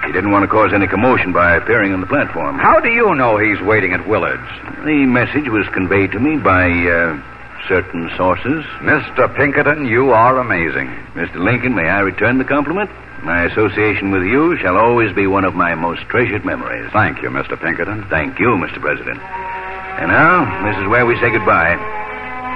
He 0.06 0.12
didn't 0.12 0.32
want 0.32 0.42
to 0.44 0.48
cause 0.48 0.72
any 0.72 0.86
commotion 0.86 1.32
by 1.32 1.56
appearing 1.56 1.92
on 1.92 2.00
the 2.00 2.06
platform. 2.06 2.58
How 2.58 2.80
do 2.80 2.90
you 2.90 3.14
know 3.14 3.38
he's 3.38 3.60
waiting 3.60 3.92
at 3.92 4.06
Willard's? 4.08 4.44
The 4.84 5.06
message 5.06 5.48
was 5.48 5.66
conveyed 5.72 6.12
to 6.12 6.20
me 6.20 6.36
by 6.36 6.68
uh, 6.68 7.16
certain 7.68 8.10
sources. 8.16 8.64
Mr. 8.80 9.28
Pinkerton, 9.36 9.86
you 9.86 10.10
are 10.12 10.38
amazing. 10.38 10.88
Mr. 11.14 11.36
Lincoln, 11.36 11.74
may 11.74 11.88
I 11.88 12.00
return 12.00 12.38
the 12.38 12.44
compliment? 12.44 12.90
My 13.24 13.44
association 13.44 14.12
with 14.12 14.22
you 14.22 14.56
shall 14.60 14.76
always 14.76 15.14
be 15.14 15.26
one 15.26 15.44
of 15.44 15.54
my 15.54 15.74
most 15.74 16.02
treasured 16.12 16.44
memories. 16.44 16.90
Thank 16.92 17.22
you, 17.22 17.30
Mr. 17.30 17.60
Pinkerton. 17.60 18.04
Thank 18.10 18.38
you, 18.38 18.52
Mr. 18.60 18.80
President. 18.80 19.18
And 19.18 20.12
now, 20.12 20.44
this 20.68 20.76
is 20.82 20.88
where 20.88 21.06
we 21.06 21.16
say 21.20 21.30
goodbye. 21.32 21.76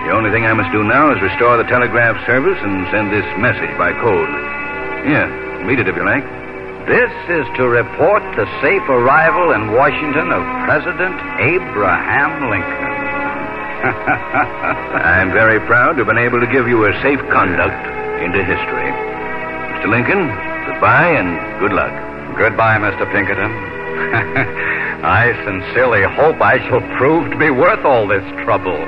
The 0.04 0.12
only 0.12 0.30
thing 0.30 0.44
I 0.44 0.52
must 0.52 0.70
do 0.70 0.84
now 0.84 1.10
is 1.14 1.22
restore 1.22 1.56
the 1.56 1.64
telegraph 1.64 2.20
service 2.26 2.58
and 2.60 2.86
send 2.92 3.10
this 3.10 3.26
message 3.40 3.72
by 3.78 3.96
code. 3.96 4.30
Here, 5.08 5.26
read 5.64 5.80
it 5.80 5.88
if 5.88 5.96
you 5.96 6.04
like. 6.04 6.26
This 6.86 7.12
is 7.28 7.44
to 7.56 7.68
report 7.68 8.22
the 8.36 8.46
safe 8.60 8.84
arrival 8.88 9.52
in 9.52 9.72
Washington 9.72 10.32
of 10.32 10.44
President 10.64 11.16
Abraham 11.40 12.50
Lincoln. 12.50 13.07
I'm 15.04 15.30
very 15.30 15.60
proud 15.66 15.94
to 15.94 16.04
have 16.04 16.06
been 16.06 16.18
able 16.18 16.40
to 16.40 16.46
give 16.46 16.66
you 16.66 16.86
a 16.86 16.92
safe 17.02 17.20
conduct 17.30 17.78
into 18.22 18.42
history. 18.42 18.90
Mr. 19.78 19.90
Lincoln, 19.90 20.26
goodbye 20.66 21.14
and 21.14 21.38
good 21.60 21.72
luck. 21.72 21.92
Goodbye, 22.36 22.78
Mr. 22.78 23.06
Pinkerton. 23.12 23.50
I 25.04 25.30
sincerely 25.44 26.02
hope 26.02 26.40
I 26.42 26.58
shall 26.68 26.82
prove 26.98 27.30
to 27.30 27.38
be 27.38 27.50
worth 27.50 27.84
all 27.84 28.08
this 28.08 28.24
trouble. 28.44 28.78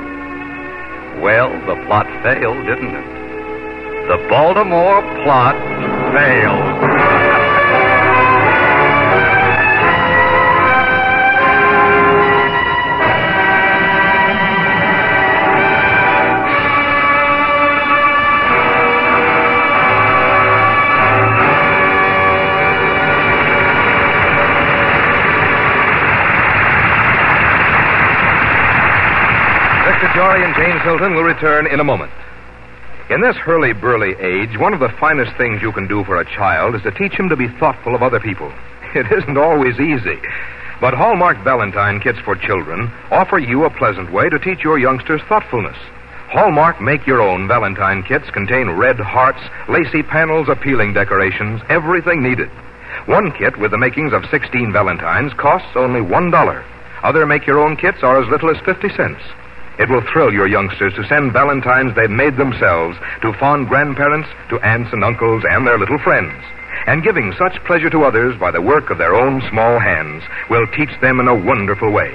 Well, 1.21 1.51
the 1.67 1.75
plot 1.87 2.07
failed, 2.23 2.65
didn't 2.65 2.95
it? 2.95 3.21
The 4.07 4.17
Baltimore 4.29 5.01
plot 5.23 5.55
failed. 6.11 7.20
Jory 30.13 30.43
and 30.43 30.53
James 30.55 30.81
Hilton 30.81 31.15
will 31.15 31.23
return 31.23 31.67
in 31.67 31.79
a 31.79 31.85
moment. 31.85 32.11
In 33.09 33.21
this 33.21 33.37
hurly-burly 33.37 34.15
age, 34.19 34.57
one 34.59 34.73
of 34.73 34.81
the 34.81 34.91
finest 34.99 35.31
things 35.37 35.61
you 35.61 35.71
can 35.71 35.87
do 35.87 36.03
for 36.03 36.19
a 36.19 36.25
child 36.25 36.75
is 36.75 36.81
to 36.81 36.91
teach 36.91 37.13
him 37.13 37.29
to 37.29 37.37
be 37.37 37.47
thoughtful 37.59 37.95
of 37.95 38.03
other 38.03 38.19
people. 38.19 38.51
It 38.93 39.07
isn't 39.09 39.37
always 39.37 39.79
easy. 39.79 40.19
But 40.81 40.93
Hallmark 40.93 41.41
Valentine 41.45 42.01
Kits 42.01 42.19
for 42.25 42.35
Children 42.35 42.91
offer 43.09 43.39
you 43.39 43.63
a 43.63 43.69
pleasant 43.69 44.11
way 44.11 44.27
to 44.27 44.37
teach 44.37 44.65
your 44.65 44.77
youngsters 44.77 45.21
thoughtfulness. 45.29 45.77
Hallmark 46.27 46.81
Make 46.81 47.07
Your 47.07 47.21
Own 47.21 47.47
Valentine 47.47 48.03
Kits 48.03 48.29
contain 48.31 48.71
red 48.71 48.99
hearts, 48.99 49.39
lacy 49.69 50.03
panels, 50.03 50.49
appealing 50.49 50.91
decorations, 50.93 51.61
everything 51.69 52.21
needed. 52.21 52.49
One 53.05 53.31
kit 53.31 53.57
with 53.57 53.71
the 53.71 53.77
makings 53.77 54.11
of 54.11 54.25
16 54.29 54.73
Valentines 54.73 55.31
costs 55.35 55.71
only 55.75 56.01
$1. 56.01 56.63
Other 57.03 57.25
Make 57.25 57.47
Your 57.47 57.59
Own 57.59 57.77
kits 57.77 58.03
are 58.03 58.21
as 58.21 58.29
little 58.29 58.49
as 58.49 58.61
50 58.65 58.89
cents. 58.89 59.21
It 59.81 59.89
will 59.89 60.05
thrill 60.13 60.31
your 60.31 60.45
youngsters 60.45 60.93
to 60.93 61.07
send 61.07 61.33
Valentines 61.33 61.95
they've 61.95 62.07
made 62.07 62.37
themselves 62.37 62.95
to 63.23 63.33
fond 63.33 63.67
grandparents, 63.67 64.29
to 64.49 64.59
aunts 64.59 64.93
and 64.93 65.03
uncles, 65.03 65.43
and 65.49 65.65
their 65.65 65.79
little 65.79 65.97
friends. 65.97 66.37
And 66.85 67.01
giving 67.01 67.33
such 67.33 67.63
pleasure 67.65 67.89
to 67.89 68.03
others 68.03 68.37
by 68.39 68.51
the 68.51 68.61
work 68.61 68.91
of 68.91 68.99
their 68.99 69.15
own 69.15 69.41
small 69.49 69.79
hands 69.79 70.21
will 70.51 70.67
teach 70.77 70.93
them 71.01 71.19
in 71.19 71.27
a 71.27 71.33
wonderful 71.33 71.91
way. 71.91 72.13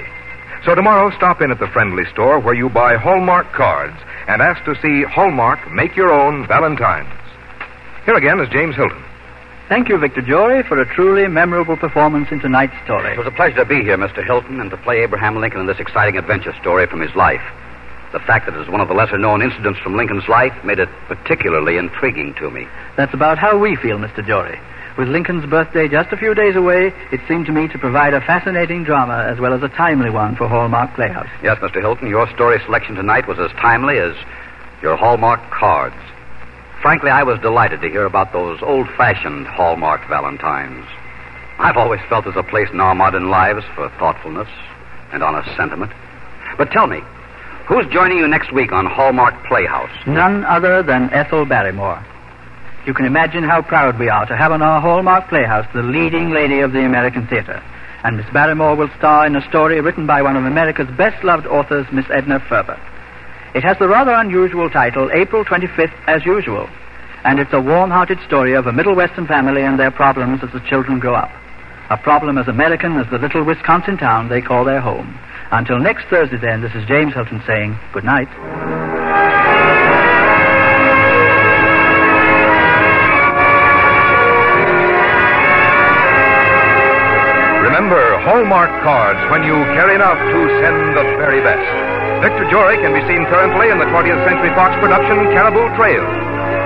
So 0.63 0.75
tomorrow, 0.75 1.11
stop 1.17 1.41
in 1.41 1.51
at 1.51 1.59
the 1.59 1.67
friendly 1.67 2.05
store 2.05 2.39
where 2.39 2.55
you 2.55 2.69
buy 2.69 2.95
Hallmark 2.95 3.51
cards 3.51 3.97
and 4.29 4.41
ask 4.41 4.63
to 4.63 4.79
see 4.81 5.03
Hallmark 5.03 5.69
Make 5.69 5.97
Your 5.97 6.13
Own 6.13 6.47
Valentines. 6.47 7.11
Here 8.05 8.15
again 8.15 8.39
is 8.39 8.47
James 8.47 8.77
Hilton. 8.77 9.06
Thank 9.69 9.89
you, 9.89 9.97
Victor 9.97 10.21
Jory, 10.21 10.63
for 10.63 10.79
a 10.79 10.85
truly 10.95 11.27
memorable 11.27 11.75
performance 11.75 12.29
in 12.31 12.39
tonight's 12.39 12.73
story. 12.85 13.11
It 13.11 13.17
was 13.17 13.27
a 13.27 13.31
pleasure 13.31 13.57
to 13.57 13.65
be 13.65 13.81
here, 13.81 13.97
Mr. 13.97 14.23
Hilton, 14.23 14.61
and 14.61 14.71
to 14.71 14.77
play 14.77 15.03
Abraham 15.03 15.35
Lincoln 15.41 15.59
in 15.59 15.67
this 15.67 15.79
exciting 15.79 16.17
adventure 16.17 16.55
story 16.61 16.87
from 16.87 17.01
his 17.01 17.13
life. 17.15 17.41
The 18.13 18.19
fact 18.19 18.45
that 18.45 18.55
it 18.55 18.61
is 18.61 18.69
one 18.69 18.79
of 18.79 18.87
the 18.87 18.93
lesser 18.93 19.17
known 19.17 19.41
incidents 19.41 19.79
from 19.79 19.97
Lincoln's 19.97 20.29
life 20.29 20.53
made 20.63 20.79
it 20.79 20.87
particularly 21.09 21.75
intriguing 21.75 22.33
to 22.35 22.49
me. 22.49 22.65
That's 22.95 23.13
about 23.13 23.37
how 23.37 23.57
we 23.57 23.75
feel, 23.75 23.97
Mr. 23.97 24.25
Jory. 24.25 24.57
With 24.97 25.09
Lincoln's 25.09 25.45
birthday 25.45 25.89
just 25.89 26.13
a 26.13 26.17
few 26.17 26.33
days 26.33 26.55
away, 26.55 26.93
it 27.11 27.19
seemed 27.27 27.45
to 27.47 27.51
me 27.51 27.67
to 27.67 27.77
provide 27.77 28.13
a 28.13 28.21
fascinating 28.21 28.85
drama 28.85 29.27
as 29.29 29.37
well 29.37 29.53
as 29.53 29.61
a 29.63 29.67
timely 29.67 30.09
one 30.09 30.37
for 30.37 30.47
Hallmark 30.47 30.95
Playhouse. 30.95 31.27
Yes, 31.43 31.57
Mr. 31.59 31.81
Hilton, 31.81 32.07
your 32.07 32.33
story 32.33 32.57
selection 32.63 32.95
tonight 32.95 33.27
was 33.27 33.37
as 33.37 33.51
timely 33.59 33.97
as 33.99 34.15
your 34.81 34.95
Hallmark 34.95 35.41
cards. 35.51 35.97
Frankly, 36.81 37.09
I 37.09 37.23
was 37.23 37.39
delighted 37.39 37.81
to 37.81 37.89
hear 37.89 38.05
about 38.05 38.33
those 38.33 38.59
old 38.61 38.87
fashioned 38.97 39.47
Hallmark 39.47 40.07
Valentines. 40.07 40.85
I've 41.57 41.77
always 41.77 41.99
felt 42.07 42.25
there's 42.25 42.37
a 42.37 42.43
place 42.43 42.69
in 42.71 42.79
our 42.79 42.93
modern 42.93 43.29
lives 43.29 43.65
for 43.75 43.89
thoughtfulness 43.97 44.47
and 45.11 45.23
honest 45.23 45.49
sentiment. 45.57 45.91
But 46.57 46.69
tell 46.71 46.85
me, 46.85 47.01
who's 47.67 47.87
joining 47.91 48.19
you 48.19 48.27
next 48.27 48.53
week 48.53 48.71
on 48.71 48.85
Hallmark 48.85 49.33
Playhouse? 49.47 49.89
None 50.05 50.45
other 50.45 50.83
than 50.83 51.11
Ethel 51.11 51.45
Barrymore. 51.45 52.05
You 52.85 52.93
can 52.93 53.05
imagine 53.05 53.43
how 53.43 53.63
proud 53.63 53.97
we 53.97 54.07
are 54.07 54.25
to 54.27 54.37
have 54.37 54.51
on 54.51 54.61
our 54.61 54.79
Hallmark 54.79 55.29
Playhouse 55.29 55.67
the 55.73 55.81
leading 55.81 56.29
lady 56.29 56.59
of 56.59 56.73
the 56.73 56.85
American 56.85 57.27
theater. 57.27 57.61
And 58.03 58.17
Miss 58.17 58.29
Barrymore 58.31 58.75
will 58.75 58.89
star 58.97 59.25
in 59.25 59.35
a 59.35 59.49
story 59.49 59.81
written 59.81 60.05
by 60.05 60.21
one 60.21 60.37
of 60.37 60.45
America's 60.45 60.89
best 60.95 61.23
loved 61.23 61.47
authors, 61.47 61.87
Miss 61.91 62.05
Edna 62.13 62.39
Ferber. 62.47 62.79
It 63.57 63.63
has 63.63 63.79
the 63.79 63.87
rather 63.87 64.13
unusual 64.13 64.69
title, 64.69 65.09
April 65.11 65.43
25th, 65.43 65.91
as 66.05 66.23
usual. 66.23 66.69
And 67.23 67.39
it's 67.39 67.53
a 67.53 67.59
warm 67.59 67.89
hearted 67.89 68.19
story 68.27 68.53
of 68.53 68.67
a 68.67 68.71
Middle 68.71 68.93
Western 68.93 69.25
family 69.25 69.63
and 69.63 69.79
their 69.79 69.89
problems 69.89 70.43
as 70.43 70.51
the 70.51 70.59
children 70.69 70.99
grow 70.99 71.15
up. 71.15 71.31
A 71.89 71.97
problem 71.97 72.37
as 72.37 72.47
American 72.47 72.99
as 72.99 73.09
the 73.09 73.17
little 73.17 73.43
Wisconsin 73.43 73.97
town 73.97 74.29
they 74.29 74.41
call 74.41 74.63
their 74.63 74.79
home. 74.79 75.17
Until 75.49 75.79
next 75.79 76.05
Thursday, 76.05 76.37
then, 76.37 76.61
this 76.61 76.75
is 76.75 76.87
James 76.87 77.15
Hilton 77.15 77.41
saying 77.47 77.75
good 77.93 78.03
night. 78.03 78.29
Hallmark 88.27 88.83
cards 88.83 89.23
when 89.31 89.47
you 89.47 89.55
care 89.71 89.87
enough 89.95 90.19
to 90.19 90.39
send 90.59 90.99
the 90.99 91.15
very 91.15 91.39
best. 91.39 91.63
Victor 92.19 92.43
Jory 92.51 92.75
can 92.83 92.91
be 92.91 92.99
seen 93.07 93.23
currently 93.31 93.71
in 93.71 93.79
the 93.79 93.87
20th 93.87 94.19
Century 94.27 94.51
Fox 94.51 94.75
production 94.83 95.31
Cariboo 95.31 95.63
Trail. 95.79 96.03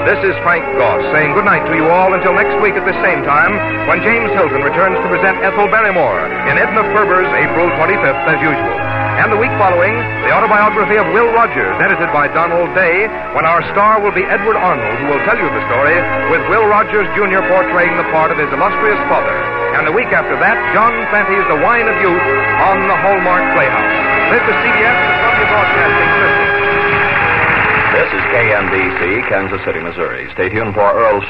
This 0.09 0.17
is 0.25 0.33
Frank 0.41 0.65
Goss 0.81 1.05
saying 1.13 1.37
goodnight 1.37 1.61
to 1.69 1.77
you 1.77 1.85
all 1.85 2.17
until 2.17 2.33
next 2.33 2.57
week 2.65 2.73
at 2.73 2.81
the 2.81 2.97
same 3.05 3.21
time 3.29 3.53
when 3.85 4.01
James 4.01 4.33
Hilton 4.33 4.65
returns 4.65 4.97
to 5.05 5.07
present 5.13 5.37
Ethel 5.45 5.69
Barrymore 5.69 6.25
in 6.49 6.57
Edna 6.57 6.81
Ferber's 6.97 7.29
April 7.29 7.69
25th 7.77 8.25
as 8.25 8.41
usual. 8.41 8.77
And 9.21 9.29
the 9.29 9.37
week 9.37 9.53
following, 9.61 9.93
the 10.25 10.33
autobiography 10.33 10.97
of 10.97 11.05
Will 11.13 11.29
Rogers, 11.29 11.77
edited 11.77 12.09
by 12.09 12.25
Donald 12.33 12.73
Day, 12.73 13.05
when 13.37 13.45
our 13.45 13.61
star 13.69 14.01
will 14.01 14.17
be 14.17 14.25
Edward 14.25 14.57
Arnold, 14.57 14.97
who 14.97 15.13
will 15.13 15.21
tell 15.29 15.37
you 15.37 15.45
the 15.45 15.63
story, 15.69 15.93
with 16.33 16.41
Will 16.49 16.65
Rogers 16.65 17.05
Jr. 17.13 17.45
portraying 17.53 17.93
the 18.01 18.09
part 18.09 18.33
of 18.33 18.41
his 18.41 18.49
illustrious 18.49 18.97
father. 19.05 19.60
And 19.81 19.89
the 19.89 19.97
week 19.97 20.13
after 20.13 20.37
that, 20.37 20.57
John 20.77 20.93
Fante's 21.09 21.41
The 21.49 21.57
Wine 21.57 21.89
of 21.89 21.97
Youth 22.05 22.21
on 22.61 22.85
the 22.85 22.93
Hallmark 23.01 23.41
Playhouse. 23.57 23.89
This 24.29 24.45
is 24.45 24.53
CBS, 24.61 24.93
the 25.41 25.47
Broadcasting 25.49 26.11
System. 26.21 26.47
This 27.97 28.09
is 28.13 28.23
KNBC, 28.29 29.01
Kansas 29.25 29.57
City, 29.65 29.81
Missouri. 29.81 30.29
Stay 30.37 30.53
tuned 30.53 30.77
for 30.77 30.85
Earl's. 30.85 31.25